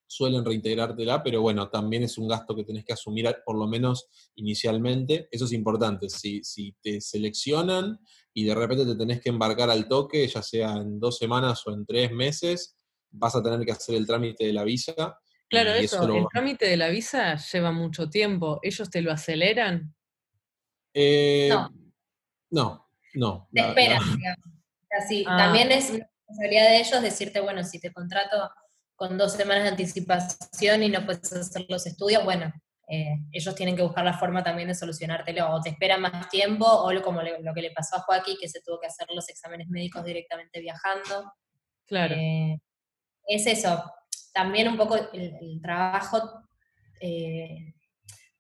[0.05, 4.07] suelen reintegrártela, pero bueno, también es un gasto que tenés que asumir por lo menos
[4.35, 5.27] inicialmente.
[5.31, 6.09] Eso es importante.
[6.09, 7.99] Si, si te seleccionan
[8.33, 11.73] y de repente te tenés que embarcar al toque, ya sea en dos semanas o
[11.73, 12.77] en tres meses,
[13.09, 15.19] vas a tener que hacer el trámite de la visa
[15.53, 18.59] Claro, eso, el trámite de la visa lleva mucho tiempo.
[18.63, 19.93] ¿Ellos te lo aceleran?
[20.95, 21.71] Eh, no.
[22.49, 22.82] No,
[23.13, 23.47] no.
[23.51, 24.45] Te esperan, digamos.
[25.27, 25.37] Ah.
[25.37, 28.51] También es una responsabilidad de ellos decirte, bueno, si te contrato
[28.95, 32.53] con dos semanas de anticipación y no puedes hacer los estudios, bueno,
[32.87, 36.65] eh, ellos tienen que buscar la forma también de solucionártelo, o te esperan más tiempo,
[36.65, 39.27] o lo, como lo que le pasó a Joaquín, que se tuvo que hacer los
[39.29, 41.33] exámenes médicos directamente viajando.
[41.85, 42.15] Claro.
[42.15, 42.59] Eh,
[43.27, 43.91] es eso,
[44.33, 46.41] también un poco el, trabajo
[46.99, 47.73] eh,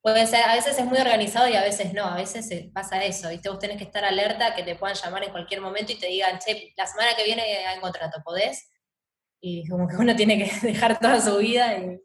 [0.03, 3.29] puede ser, a veces es muy organizado y a veces no, a veces pasa eso,
[3.29, 3.49] ¿viste?
[3.49, 6.37] Vos tenés que estar alerta que te puedan llamar en cualquier momento y te digan,
[6.39, 8.69] che, la semana que viene hay contrato, ¿podés?
[9.39, 11.99] Y como que uno tiene que dejar toda su vida y,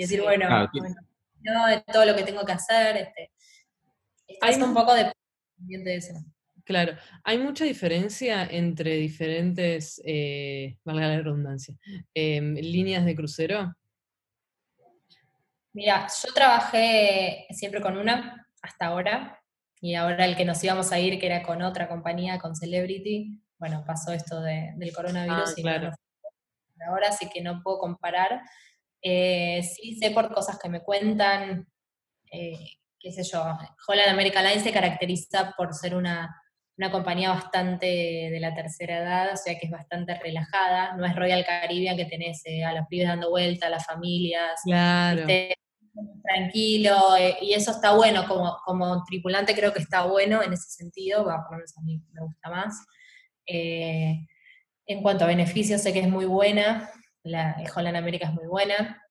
[0.00, 3.32] decir, bueno, no, todo lo que tengo que hacer, este,
[4.40, 5.12] hay un poco de
[5.56, 6.14] de eso.
[6.64, 11.74] Claro, hay mucha diferencia entre diferentes, eh, valga la redundancia,
[12.14, 13.74] em, líneas de crucero.
[15.72, 19.40] Mira, yo trabajé siempre con una hasta ahora,
[19.80, 23.40] y ahora el que nos íbamos a ir, que era con otra compañía, con Celebrity,
[23.58, 25.90] bueno, pasó esto del coronavirus ah, y claro.
[26.88, 28.42] ahora, sí que no puedo comparar.
[29.02, 31.66] Eh, sí sé por cosas que me cuentan,
[32.30, 32.58] eh,
[32.98, 33.42] qué sé yo,
[33.86, 36.34] Holland America Line se caracteriza por ser una
[36.80, 41.14] una compañía bastante de la tercera edad, o sea que es bastante relajada, no es
[41.14, 44.62] Royal Caribbean que tenés eh, a los pibes dando vuelta, a las familias.
[44.64, 45.26] Claro.
[46.22, 50.70] Tranquilo, eh, y eso está bueno, como, como tripulante creo que está bueno en ese
[50.70, 52.86] sentido, va, por lo menos a mí me gusta más.
[53.46, 54.26] Eh,
[54.86, 56.90] en cuanto a beneficios, sé que es muy buena,
[57.22, 59.02] la Holland América es muy buena.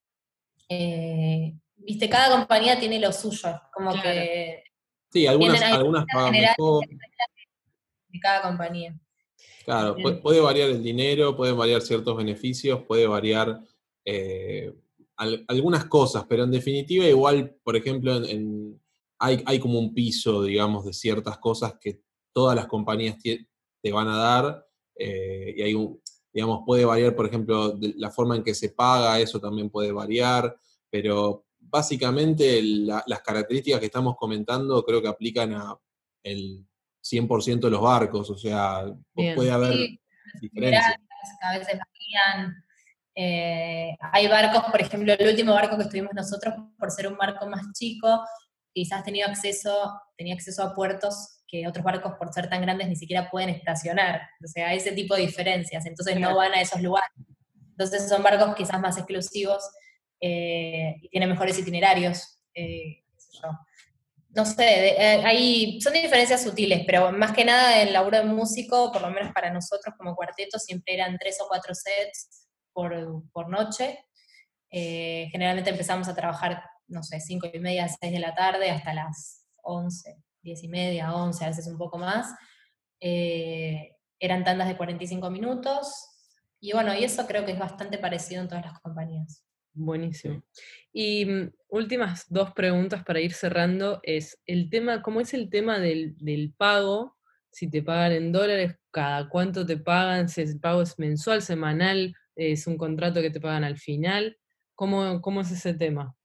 [0.67, 4.63] Eh, viste, cada compañía tiene lo suyo, como que...
[5.11, 6.85] Sí, algunas, algunas pagan mejor.
[6.87, 8.95] De cada compañía.
[9.65, 13.59] Claro, puede, variar el dinero, pueden variar ciertos beneficios, puede variar
[15.19, 18.21] algunas cosas, pero en definitiva igual, por ejemplo,
[19.19, 22.01] hay, hay, como un piso, digamos, de ciertas cosas que
[22.31, 24.65] todas las compañías te, van a dar,
[24.95, 26.01] eh, y hay un,
[26.31, 30.57] digamos, puede variar, por ejemplo, la forma en que se paga, eso también puede variar,
[30.89, 35.77] pero básicamente las características que estamos comentando creo que aplican a
[36.23, 36.65] el
[37.03, 39.99] 100% de los barcos, o sea, puede haber
[40.41, 40.95] diferencias.
[41.41, 41.79] A veces
[43.15, 47.47] eh, hay barcos, por ejemplo, el último barco que estuvimos nosotros, por ser un barco
[47.47, 48.23] más chico,
[48.73, 52.95] quizás tenía acceso, tenía acceso a puertos que otros barcos, por ser tan grandes, ni
[52.95, 54.21] siquiera pueden estacionar.
[54.43, 57.09] O sea, ese tipo de diferencias, entonces no van a esos lugares.
[57.71, 59.63] Entonces son barcos quizás más exclusivos
[60.21, 62.39] eh, y tienen mejores itinerarios.
[62.53, 63.03] Eh,
[64.29, 64.95] no sé,
[65.25, 69.33] hay, son diferencias sutiles, pero más que nada el laburo de músico, por lo menos
[69.33, 74.05] para nosotros como cuarteto, siempre eran tres o cuatro sets por, noche.
[74.71, 78.93] Eh, generalmente empezamos a trabajar, no sé, 5 y media, 6 de la tarde hasta
[78.93, 82.33] las 11, 10 y media, 11, a veces un poco más.
[82.99, 86.05] Eh, eran tandas de 45 minutos.
[86.59, 89.45] Y bueno, y eso creo que es bastante parecido en todas las compañías.
[89.73, 90.43] Buenísimo.
[90.91, 95.79] Y mm, últimas dos preguntas para ir cerrando es el tema, ¿cómo es el tema
[95.79, 97.15] del, del, pago?
[97.51, 102.13] Si te pagan en dólares, cada cuánto te pagan, si el pago es mensual, semanal,
[102.35, 104.37] es un contrato que te pagan al final.
[104.75, 106.15] ¿Cómo, cómo es ese tema?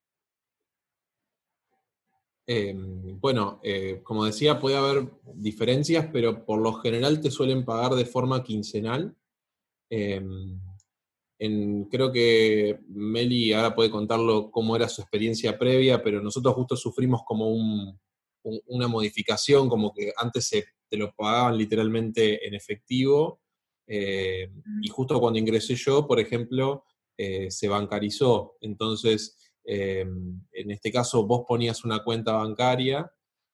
[2.46, 7.92] Em, bueno, eh, como decía, puede haber diferencias, pero por lo general te suelen pagar
[7.92, 9.16] de forma quincenal.
[9.90, 10.60] Em,
[11.90, 17.22] creo que Meli ahora puede contarlo cómo era su experiencia previa, pero nosotros justo sufrimos
[17.24, 17.50] como
[18.66, 23.40] una modificación, como que antes se, te lo pagaban literalmente en efectivo
[23.86, 24.50] eh,
[24.82, 26.84] y justo cuando ingresé yo, por ejemplo,
[27.16, 28.56] eh, se bancarizó.
[28.60, 30.06] Entonces, eh,
[30.52, 33.10] en este caso, vos ponías una cuenta bancaria,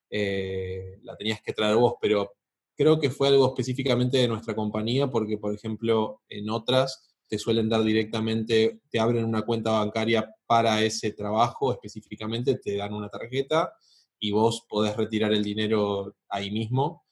[0.09, 2.33] la tenías que traer vos, pero
[2.75, 7.69] creo que fue algo específicamente de nuestra compañía, porque, por ejemplo, en otras te suelen
[7.69, 13.73] dar directamente, te abren una cuenta bancaria para ese trabajo específicamente, te dan una tarjeta
[14.19, 17.05] y vos podés retirar el dinero ahí mismo.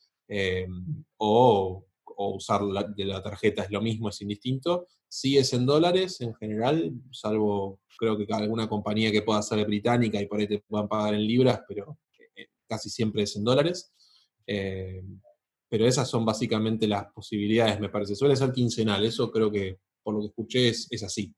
[1.18, 1.89] o
[2.22, 2.62] o usar
[2.96, 4.88] de la tarjeta es lo mismo, es indistinto.
[5.08, 10.22] Sí es en dólares en general, salvo creo que alguna compañía que pueda ser británica
[10.22, 11.98] y por ahí te puedan pagar en libras, pero
[12.36, 13.94] eh, casi siempre es en dólares.
[14.46, 15.02] Eh,
[15.70, 18.16] pero esas son básicamente las posibilidades, me parece.
[18.16, 21.34] Suele ser quincenal, eso creo que por lo que escuché es, es así.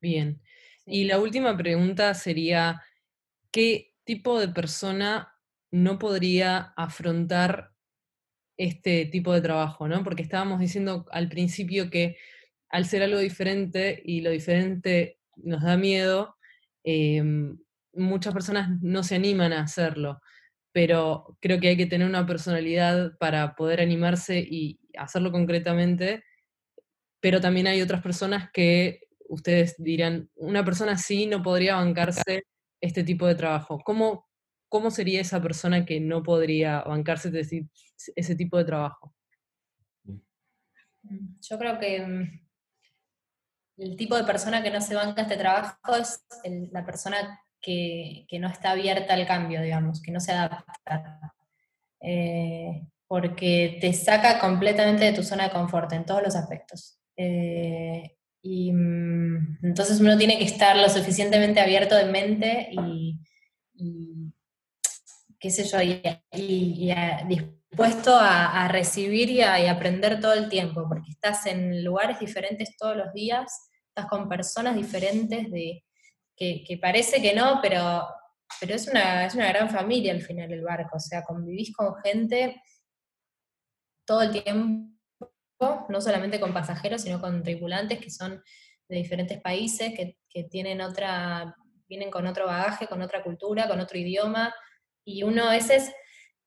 [0.00, 0.42] Bien.
[0.84, 2.82] Y la última pregunta sería,
[3.52, 5.32] ¿qué tipo de persona
[5.70, 7.70] no podría afrontar
[8.60, 10.04] este tipo de trabajo, ¿no?
[10.04, 12.18] Porque estábamos diciendo al principio que
[12.68, 16.36] al ser algo diferente y lo diferente nos da miedo,
[16.84, 17.58] em,
[17.94, 20.20] muchas personas no se animan a hacerlo,
[20.72, 26.22] pero creo que hay que tener una personalidad para poder animarse y hacerlo concretamente,
[27.20, 32.44] pero también hay otras personas que ustedes dirán, una persona así no podría bancarse
[32.82, 33.78] este tipo de trabajo.
[33.84, 34.28] ¿Cómo,
[34.70, 37.30] ¿cómo sería esa persona que no podría bancarse
[38.16, 39.14] ese tipo de trabajo?
[41.02, 42.40] Mm, yo creo que mm,
[43.78, 46.24] el tipo de persona que no se banca este trabajo es
[46.72, 51.34] la persona que, no está abierta al cambio, digamos, que no se adapta.
[52.00, 57.00] Eh, porque te saca completamente de tu zona de confort en todos los aspectos.
[57.16, 63.20] Eh, y mm, entonces uno tiene que estar lo suficientemente abierto de mente y
[65.40, 66.92] qué sé yo, y,
[67.26, 72.96] dispuesto a, recibir y a aprender todo el tiempo, porque estás en lugares diferentes todos
[72.96, 75.82] los días, estás con personas diferentes de,
[76.36, 78.06] que, parece que no, pero,
[78.60, 81.94] pero es, una, es una gran familia al final el barco, o sea, convivís con
[82.02, 82.62] gente
[84.06, 84.96] todo el tiempo,
[85.88, 88.42] no solamente con pasajeros, sino con tripulantes que son
[88.88, 91.54] de diferentes países, que, que tienen otra,
[91.88, 94.52] vienen con otro bagaje, con otra cultura, con otro idioma,
[95.04, 95.92] y uno a veces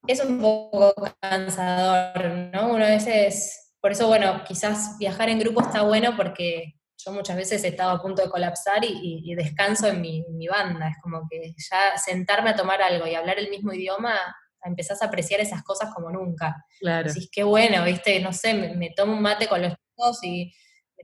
[0.08, 2.74] es un poco cansador, ¿no?
[2.74, 7.36] Uno a veces, por eso, bueno, quizás viajar en grupo está bueno porque yo muchas
[7.36, 10.90] veces he estado a punto de colapsar y, descanso en mi, banda.
[10.90, 14.18] Es como que ya sentarme a tomar algo y hablar el mismo idioma,
[14.64, 16.66] empezás a apreciar esas cosas como nunca.
[16.80, 17.08] Claro.
[17.08, 20.54] Decís, qué bueno, viste, no sé, me, tomo un mate con los chicos y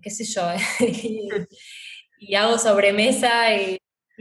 [0.02, 0.43] qué sé yo,
[2.20, 3.78] y, hago sobremesa y,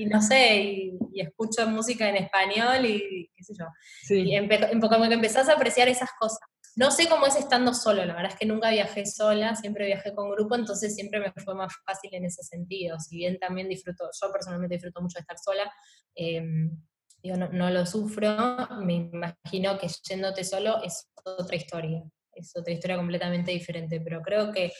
[0.06, 3.66] no sé, y, escucho música en español y qué sé yo.
[4.14, 4.38] Y
[4.80, 6.38] como que empezás a apreciar esas cosas.
[6.76, 10.14] No sé cómo es estando solo, la verdad es que nunca viajé sola, siempre viajé
[10.14, 13.00] con grupo, entonces siempre me fue más fácil en ese sentido.
[13.00, 15.72] Si bien también disfruto, yo personalmente disfruto mucho de estar sola,
[16.14, 16.70] em,
[17.20, 22.00] yo no, lo sufro, me imagino que yéndote solo es otra historia,
[22.32, 24.72] es otra historia completamente diferente, pero creo que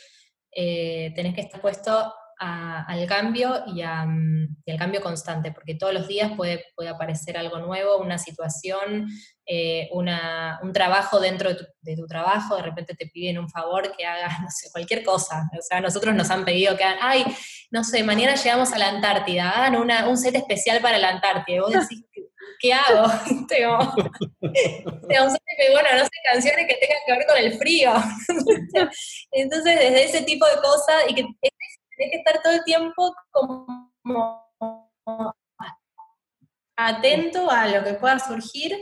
[0.51, 6.31] eh, tenés que estar puesto al cambio y, al cambio constante, porque todos los días
[6.37, 9.07] puede, puede aparecer algo nuevo, una situación,
[9.45, 11.49] eh, un trabajo dentro
[11.81, 15.49] de tu, trabajo, de repente te piden un favor que hagas, no sé, cualquier cosa.
[15.57, 17.25] O sea, nosotros nos han pedido que hagan, ay,
[17.71, 19.75] no sé, mañana llegamos a la Antártida, hagan
[20.07, 21.57] un set especial para la Antártida.
[21.57, 22.05] Y vos decís,
[22.59, 23.07] ¿qué hago?
[23.31, 23.89] bueno,
[24.41, 27.93] no sé, canciones que tengan que ver con el frío.
[29.31, 31.25] Entonces, desde ese tipo de cosas, y que
[31.99, 33.13] tienes que estar todo el tiempo
[34.01, 34.47] como
[36.77, 38.73] atento a lo que pueda surgir,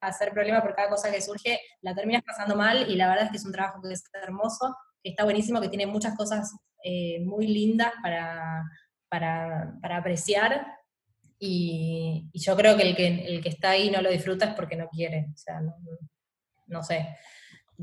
[0.00, 3.24] a hacer problema por cada cosa que surge, la terminas pasando mal y la verdad
[3.24, 6.54] es que es un trabajo que es hermoso, que está buenísimo, que tiene muchas cosas
[6.84, 8.62] eh, muy lindas para,
[9.08, 10.64] para, apreciar.
[11.40, 14.76] Y, yo creo que el, que el que está ahí no lo disfruta es porque
[14.76, 15.60] no quiere, o sea,
[16.66, 17.16] no, sé.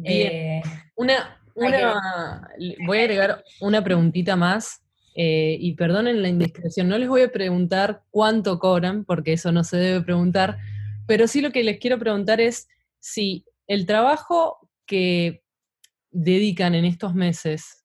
[0.04, 0.62] Eh,
[0.96, 4.82] una, voy a agregar una preguntita más,
[5.20, 9.64] eh, y perdonen la indiscreción, no les voy a preguntar cuánto cobran, porque eso no
[9.64, 10.60] se debe preguntar,
[11.08, 12.68] pero sí lo que les quiero preguntar es
[13.00, 15.42] si el trabajo que
[16.12, 17.84] dedican en estos meses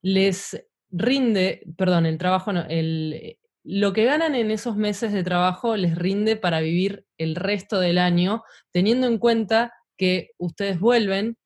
[0.00, 5.76] les rinde, perdón, el trabajo no, el, lo que ganan en esos meses de trabajo
[5.76, 11.36] les rinde para vivir el resto del año, teniendo en cuenta que ustedes vuelven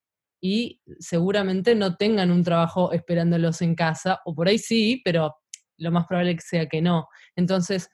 [0.41, 5.34] y seguramente no tengan un trabajo esperándolos en casa, o por ahí sí, pero
[5.78, 7.09] lo más probable que sea que no.
[7.36, 7.91] Entonces,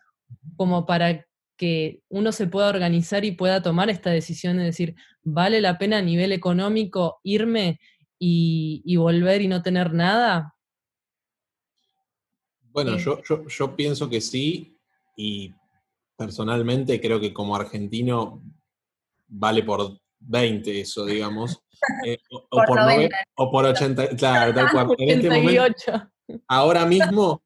[0.57, 1.27] como para
[1.57, 5.99] que uno se pueda organizar y pueda tomar esta decisión de decir, ¿vale la pena
[5.99, 7.81] a nivel económico irme
[8.19, 10.55] y, volver y no tener nada?
[12.63, 14.75] Bueno, yo, yo pienso que sí,
[15.17, 15.55] y
[16.17, 18.43] personalmente creo que como argentino
[19.27, 21.64] vale por 20 eso, digamos.
[22.05, 24.89] Eh, o, por 80, claro, tal cual.
[24.99, 25.73] En este momento,
[26.49, 27.43] ahora mismo,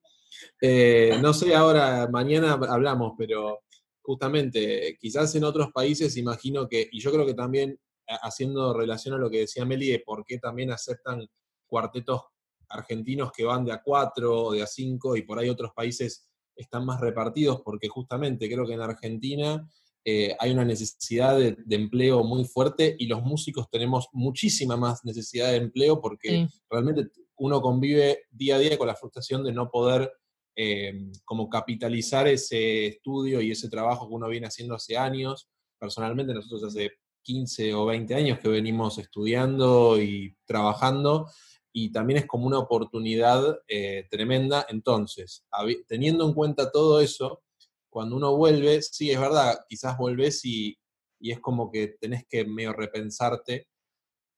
[0.61, 3.61] eh, no sé, ahora, mañana hablamos, pero
[4.03, 7.79] justamente, quizás en otros países imagino que, y yo creo que también
[8.23, 11.27] haciendo relación a lo que decía Meli, de por qué también aceptan
[11.67, 12.23] cuartetos
[12.71, 16.27] argentinos que van de a cuatro o de a cinco, y por ahí otros países
[16.57, 19.69] están más repartidos, porque justamente creo que en Argentina
[20.11, 25.51] eh, hay una necesidad de, empleo muy fuerte y los músicos tenemos muchísima más necesidad
[25.51, 30.11] de empleo porque realmente uno convive día a día con la frustración de no poder
[30.57, 35.51] eh, como capitalizar ese estudio y ese trabajo que uno viene haciendo hace años.
[35.79, 36.93] Personalmente nosotros hace
[37.25, 41.27] 15 o 20 años que venimos estudiando y trabajando
[41.71, 44.65] y también es como una oportunidad eh, tremenda.
[44.71, 45.45] Entonces,
[45.87, 47.43] teniendo en cuenta todo eso,
[47.91, 50.77] cuando uno vuelve, sí, es verdad, quizás volvés y,
[51.21, 53.67] es como que tenés que medio repensarte,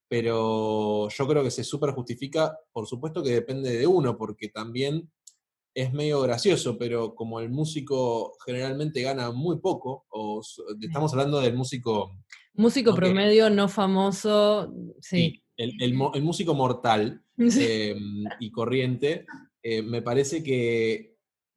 [0.09, 5.11] pero yo creo que se súper justifica, por supuesto que depende de uno, porque también
[5.75, 10.41] es medio gracioso, pero como el músico generalmente gana muy poco, o
[10.81, 12.17] estamos hablando del músico...
[12.55, 15.43] Músico promedio, no famoso, sí.
[15.57, 19.27] el, músico mortal em, y corriente,
[19.63, 21.10] eh, me parece que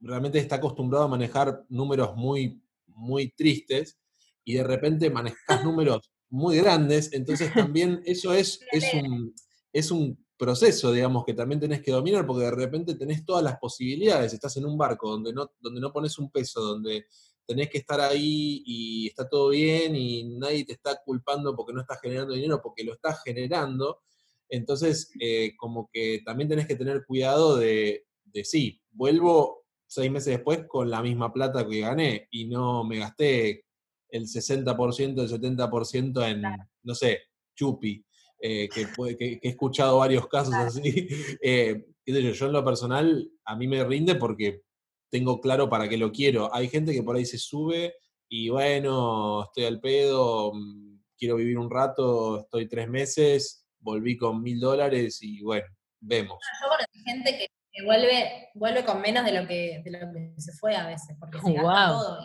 [0.04, 3.98] realmente está acostumbrado a manejar números muy, muy tristes
[4.44, 9.34] y de repente manejas números muy grandes, entonces también eso es, es, un,
[9.72, 13.58] es un proceso, digamos, que también tenés que dominar, porque de repente tenés todas las
[13.60, 17.06] posibilidades, estás en un barco donde no, donde no pones un peso, donde
[17.46, 21.82] tenés que estar ahí y está todo bien y nadie te está culpando porque no
[21.82, 24.02] estás generando dinero, porque lo estás generando.
[24.50, 29.63] Entonces, eh, como que también tenés que tener cuidado de, de sí, vuelvo
[29.94, 33.66] seis meses después con la misma plata que gané y no me gasté
[34.10, 36.44] el 60%, el 70% en,
[36.84, 37.22] no sé,
[37.56, 38.04] chupi,
[38.40, 38.88] eh, que,
[39.42, 41.08] he escuchado varios casos así.
[41.42, 44.64] Eh, yo en lo personal, a mí me rinde porque
[45.10, 46.54] tengo claro para qué lo quiero.
[46.54, 47.96] Hay gente que por ahí se sube
[48.28, 54.42] y bueno, estoy al pedo, mm, quiero vivir un rato, estoy tres meses, volví con
[54.42, 55.68] mil dólares y bueno,
[56.02, 56.40] vemos.
[56.62, 57.48] Yo conozco gente que
[57.84, 61.40] vuelve, vuelve con menos de lo, que, de lo que se fue a veces, porque
[61.40, 62.24] se gasta todo.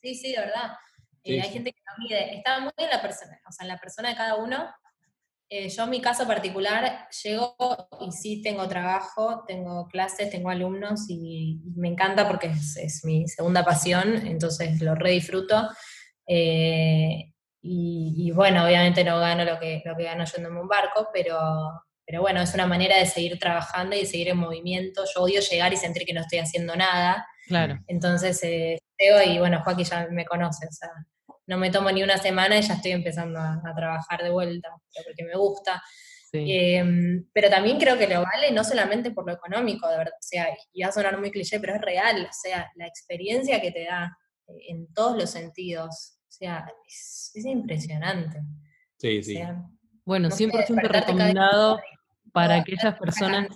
[0.00, 0.72] sí, sí, de verdad.
[1.22, 2.36] Eh, hay gente que no mide.
[2.36, 4.72] Está muy en la persona, o sea, en la persona de cada uno.
[5.48, 7.56] Eh, yo en mi caso particular llego
[8.00, 13.64] y sí tengo trabajo, tengo clases, tengo alumnos y, me encanta porque es, mi segunda
[13.64, 15.68] pasión, entonces lo re disfruto.
[16.26, 17.32] Eh,
[17.68, 21.36] y, bueno, obviamente no gano lo que, lo que gano yéndome un barco, pero,
[22.06, 25.04] pero bueno, es una manera de seguir trabajando y de seguir en movimiento.
[25.12, 27.26] Yo odio llegar y sentir que no estoy haciendo nada.
[27.48, 27.78] Claro.
[27.88, 30.90] Entonces, eh, llego y bueno, Joaquín ya me conoce, o sea,
[31.46, 34.68] no me tomo ni una semana y ya estoy empezando a, trabajar de vuelta,
[35.04, 35.82] porque me gusta.
[36.32, 40.22] Em, pero también creo que lo vale no solamente por lo económico, de verdad, o
[40.22, 43.70] sea, y va a sonar muy cliché, pero es real, o sea, la experiencia que
[43.70, 48.40] te da eh, en todos los sentidos, o sea, es, impresionante.
[48.98, 49.38] Sí, sí.
[50.04, 51.80] bueno, 100% recomendado
[52.36, 53.48] para aquellas personas...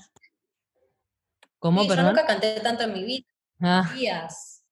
[1.58, 3.26] ¿Cómo, Yo nunca canté tanto en mi vida.
[3.60, 3.92] Ah.
[3.94, 4.64] Días.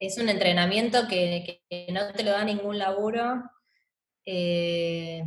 [0.00, 1.62] Es un entrenamiento que,
[1.92, 3.48] no te lo da ningún laburo.
[4.26, 5.22] Eh,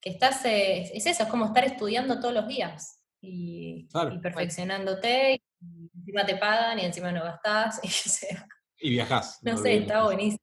[0.00, 3.88] que estás, eh, es eso, es como estar estudiando todos los días y,
[4.22, 7.80] perfeccionándote, y encima te pagan y encima no gastás.
[8.78, 9.38] Y, viajás.
[9.42, 10.42] No, sé, está buenísimo.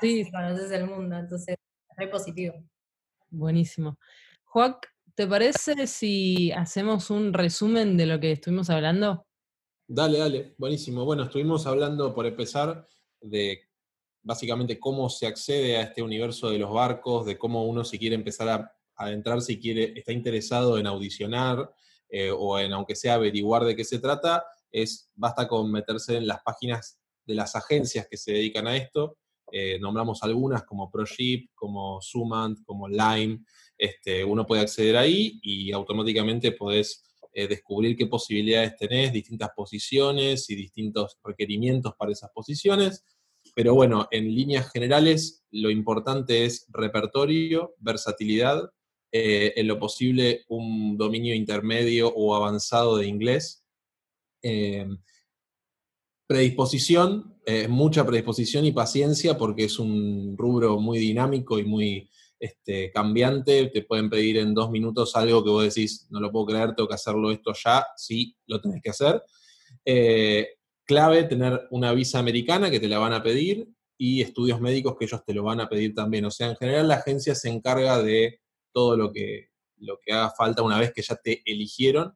[0.00, 0.28] sí.
[0.30, 2.54] conoces el mundo, entonces es muy positivo.
[3.30, 3.98] Buenísimo.
[4.44, 4.88] Joac,
[5.18, 9.26] ¿te parece si hacemos un resumen de lo que estuvimos hablando?
[9.88, 11.04] Dale, dale, buenísimo.
[11.04, 12.86] Bueno, estuvimos hablando, por empezar,
[13.20, 13.62] de
[14.22, 18.14] básicamente cómo se accede a este universo de los barcos, de cómo uno si quiere
[18.14, 21.68] empezar a adentrarse y quiere, está interesado en audicionar
[22.08, 26.28] eh, o en, aunque sea averiguar de qué se trata, es, basta con meterse en
[26.28, 29.18] las páginas de las agencias que se dedican a esto.
[29.50, 33.40] Eh, nombramos algunas como ProShip, como Sumant, como Lime.
[33.76, 40.50] Este, uno puede acceder ahí y automáticamente podés eh, descubrir qué posibilidades tenés, distintas posiciones
[40.50, 43.04] y distintos requerimientos para esas posiciones.
[43.54, 48.70] Pero bueno, en líneas generales, lo importante es repertorio, versatilidad,
[49.10, 53.64] eh, en lo posible un dominio intermedio o avanzado de inglés.
[57.50, 63.68] Eh, mucha predisposición y paciencia porque es un rubro muy dinámico y muy este, cambiante,
[63.68, 66.86] te pueden pedir en dos minutos algo que vos decís, no lo puedo creer, tengo
[66.86, 69.22] que hacerlo esto ya, sí, lo tenés que hacer.
[69.82, 74.96] Eh, clave, tener una visa americana que te la van a pedir y estudios médicos
[74.98, 76.26] que ellos te lo van a pedir también.
[76.26, 78.42] O sea, en general la agencia se encarga de
[78.74, 82.12] todo lo que, lo que haga falta una vez que ya te eligieron,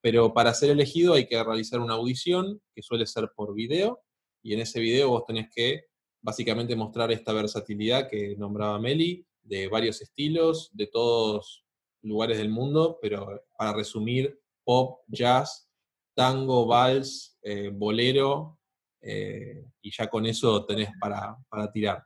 [0.00, 4.05] pero para ser elegido hay que realizar una audición que suele ser por video
[4.46, 5.86] y en ese video vos tenés que
[6.22, 11.64] básicamente mostrar esta versatilidad que nombraba Meli, de varios estilos, de todos
[12.02, 15.68] lugares del mundo, pero para resumir, pop, jazz,
[16.14, 18.60] tango, vals, eh, bolero,
[19.00, 21.36] eh, y ya con eso tenés para,
[21.72, 22.04] tirar.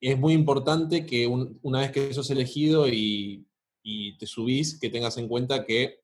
[0.00, 3.46] es muy importante que una vez que sos elegido y,
[3.82, 6.00] y te subís, que tengas en cuenta que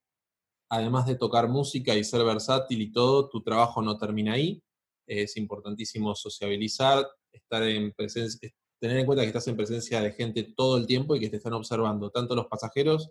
[0.68, 4.62] además de tocar música y ser versátil y todo, tu trabajo no termina ahí.
[5.06, 8.50] Es importantísimo sociabilizar, estar en presencia,
[8.80, 11.36] tener en cuenta que estás en presencia de gente todo el tiempo y que te
[11.36, 13.10] están observando, tanto los pasajeros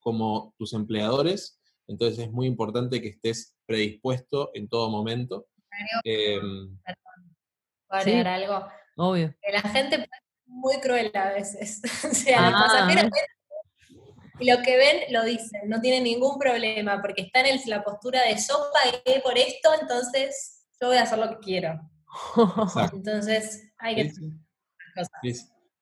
[0.00, 1.60] como tus empleadores.
[1.86, 5.46] Entonces es muy importante que estés predispuesto en todo momento.
[6.04, 6.78] Em,
[7.88, 8.66] agregar algo?
[8.96, 9.34] Obvio.
[9.42, 10.08] Que la gente es
[10.46, 11.80] muy cruel a veces.
[12.10, 12.66] o sea, los ah.
[12.66, 13.10] pasajeros
[14.42, 18.22] y lo que ven lo dicen, no tienen ningún problema, porque están en la postura
[18.22, 21.80] de yo pagué por esto, entonces yo voy a hacer lo que quiero.
[22.92, 24.12] Entonces hay que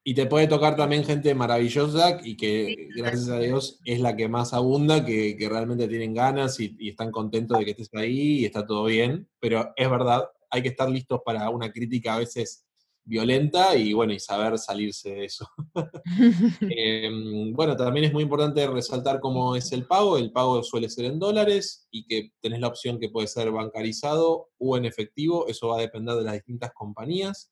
[0.03, 4.28] y te puede tocar también gente maravillosa y que, gracias a Dios, es la que
[4.28, 8.66] más abunda, que, realmente tienen ganas y, están contentos de que estés ahí y está
[8.66, 9.28] todo bien.
[9.40, 12.66] Pero es verdad, hay que estar listos para una crítica a veces
[13.11, 15.48] violenta y bueno, y saber salirse de eso.
[16.62, 20.16] Em, bueno, también es muy importante resaltar cómo es el pago.
[20.16, 24.48] El pago suele ser en dólares y que tenés la opción que puede ser bancarizado
[24.58, 25.46] o en efectivo.
[25.48, 27.50] Eso va a depender de las distintas compañías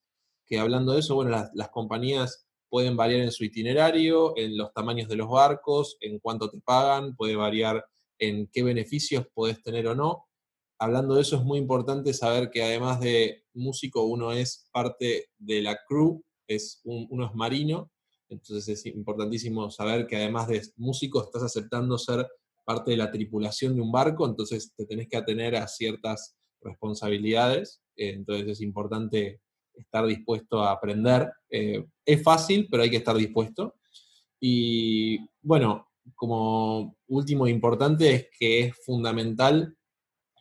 [0.49, 5.09] que hablando de eso, bueno, las, compañías pueden variar en su itinerario, en los tamaños
[5.09, 7.85] de los barcos, en cuánto te pagan, puede variar
[8.19, 10.28] en qué beneficios podés tener o no.
[10.79, 15.63] Hablando de eso, es muy importante saber que además de músico, uno es parte de
[15.63, 17.91] la crew, es uno es marino,
[18.29, 22.27] entonces es importantísimo saber que además de músico estás aceptando ser
[22.65, 27.81] parte de la tripulación de un barco, entonces te tenés que atener a ciertas responsabilidades,
[27.97, 29.41] entonces es importante
[29.75, 31.33] estar dispuesto a aprender.
[31.49, 33.77] Eh, es fácil, pero hay que estar dispuesto.
[34.41, 39.77] Y bueno, como último importante es que es fundamental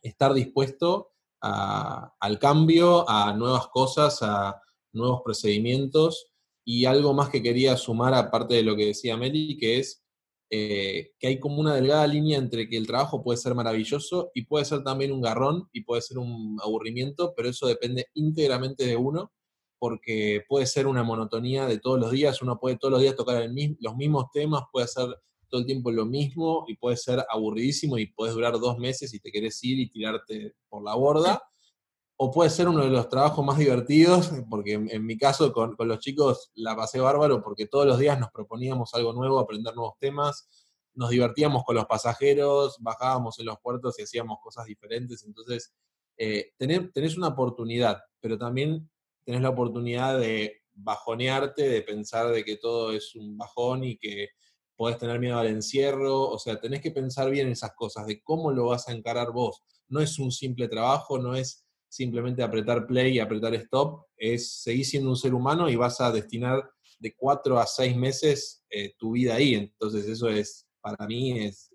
[0.08, 4.62] estar dispuesto al cambio, a nuevas cosas, a
[4.94, 6.32] nuevos procedimientos.
[6.66, 10.04] Y algo más que quería sumar aparte de lo que decía Meli, que es
[10.50, 14.44] eh, que hay como una delgada línea entre que el trabajo puede ser maravilloso y
[14.46, 18.96] puede ser también un garrón y puede ser un aburrimiento, pero eso depende íntegramente de
[18.96, 19.34] uno,
[19.78, 23.46] porque puede ser una monotonía de todos los días, uno puede todos los días tocar
[23.80, 25.08] los mismos temas, puede hacer
[25.50, 29.20] todo el tiempo lo mismo y puede ser aburridísimo y puedes durar dos meses y
[29.20, 31.42] te querés ir y tirarte por la borda.
[32.20, 36.00] O puede ser uno de los trabajos más divertidos, porque en, mi caso con, los
[36.00, 40.48] chicos la pasé bárbaro porque todos los días nos proponíamos algo nuevo, aprender nuevos temas,
[40.96, 45.76] nos divertíamos con los pasajeros, bajábamos en los puertos y hacíamos cosas diferentes, entonces
[46.18, 48.90] eh, tenés, una oportunidad, pero también
[49.24, 54.30] tenés la oportunidad de bajonearte, de pensar de que todo es un bajón y que
[54.78, 58.52] podés tener miedo al encierro, o sea, tenés que pensar bien esas cosas, de cómo
[58.52, 59.64] lo vas a encarar vos.
[59.90, 64.86] No es un simple trabajo, no es simplemente apretar play y apretar stop, es seguir
[64.86, 66.70] siendo un ser humano y vas a destinar
[67.00, 69.56] de cuatro a seis meses eh, tu vida ahí.
[69.56, 71.72] Entonces eso es, para mí es...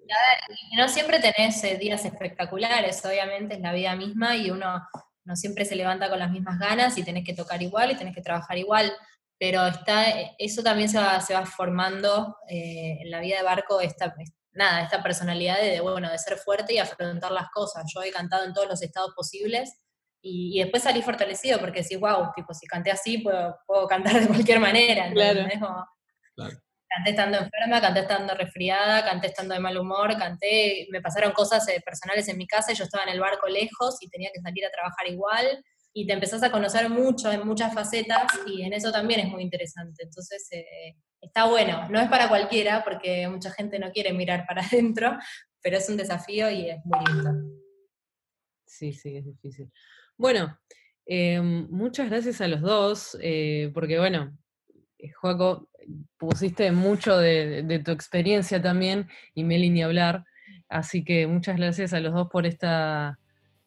[0.70, 4.82] Y no siempre tenés eh, días espectaculares, obviamente es la vida misma y uno
[5.24, 8.14] no siempre se levanta con las mismas ganas y tenés que tocar igual y tenés
[8.14, 8.92] que trabajar igual,
[9.43, 13.80] pero está, eh, eso también se va, se va formando en la vida de barco,
[13.80, 14.14] esta,
[14.53, 17.90] nada, esta personalidad de, bueno, de ser fuerte y afrontar las cosas.
[17.93, 19.76] Yo he cantado en todos los estados posibles
[20.20, 24.28] y, después salí fortalecido porque decís, wow, tipo, si canté así, puedo, puedo cantar de
[24.28, 25.11] cualquier manera.
[26.36, 26.61] Claro.
[26.88, 31.66] Canté estando enferma, canté estando resfriada, canté estando de mal humor, canté, me pasaron cosas
[31.66, 34.40] eh, personales en mi casa y yo estaba en el barco lejos y tenía que
[34.40, 35.64] salir a trabajar igual
[35.95, 39.43] y te empezás a conocer mucho en muchas facetas y en eso también es muy
[39.43, 40.05] interesante.
[40.05, 41.88] Entonces, eh, está bueno.
[41.88, 45.16] No es para cualquiera porque mucha gente no quiere mirar para adentro,
[45.62, 47.61] pero es un desafío y es muy lindo.
[48.66, 49.70] Sí, sí, es difícil.
[50.16, 50.59] Bueno,
[51.07, 54.36] em, muchas gracias a los dos, eh, porque bueno,
[54.99, 55.68] eh, Joaco,
[56.16, 60.24] pusiste mucho de, tu experiencia también y Meli ni hablar,
[60.68, 63.18] así que muchas gracias a los dos por esta,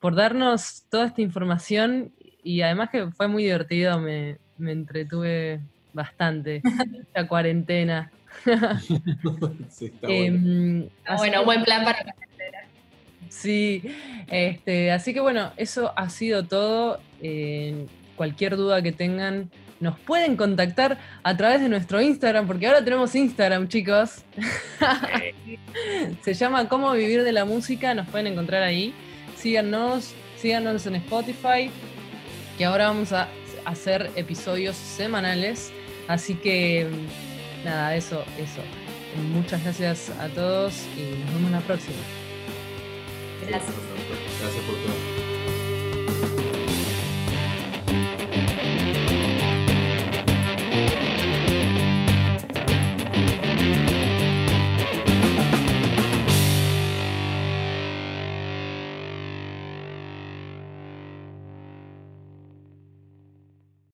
[0.06, 2.12] por darnos toda esta información
[2.44, 5.62] y además que fue muy divertido, me, entretuve
[5.94, 6.62] bastante
[7.02, 8.12] esta cuarentena.
[8.86, 9.02] sí,
[9.88, 10.28] está bueno.
[10.28, 12.58] Em, bueno, buen plan para la cuarentena.
[13.30, 13.82] Sí,
[14.28, 17.00] este, así que bueno, eso ha sido todo.
[18.16, 19.50] cualquier duda que tengan,
[19.80, 24.24] nos pueden contactar a través de nuestro Instagram, porque ahora tenemos Instagram, chicos.
[26.22, 28.94] Se llama Cómo Vivir de la Música, nos pueden encontrar ahí.
[29.46, 31.70] Síganos, síganos en Spotify,
[32.58, 33.30] que ahora vamos a
[33.64, 35.72] hacer episodios semanales.
[36.08, 36.88] Así que
[37.64, 38.62] nada, eso, eso.
[39.36, 41.96] Muchas gracias a todos y nos vemos la próxima.
[43.48, 43.72] Gracias.
[44.42, 46.55] Gracias por todo.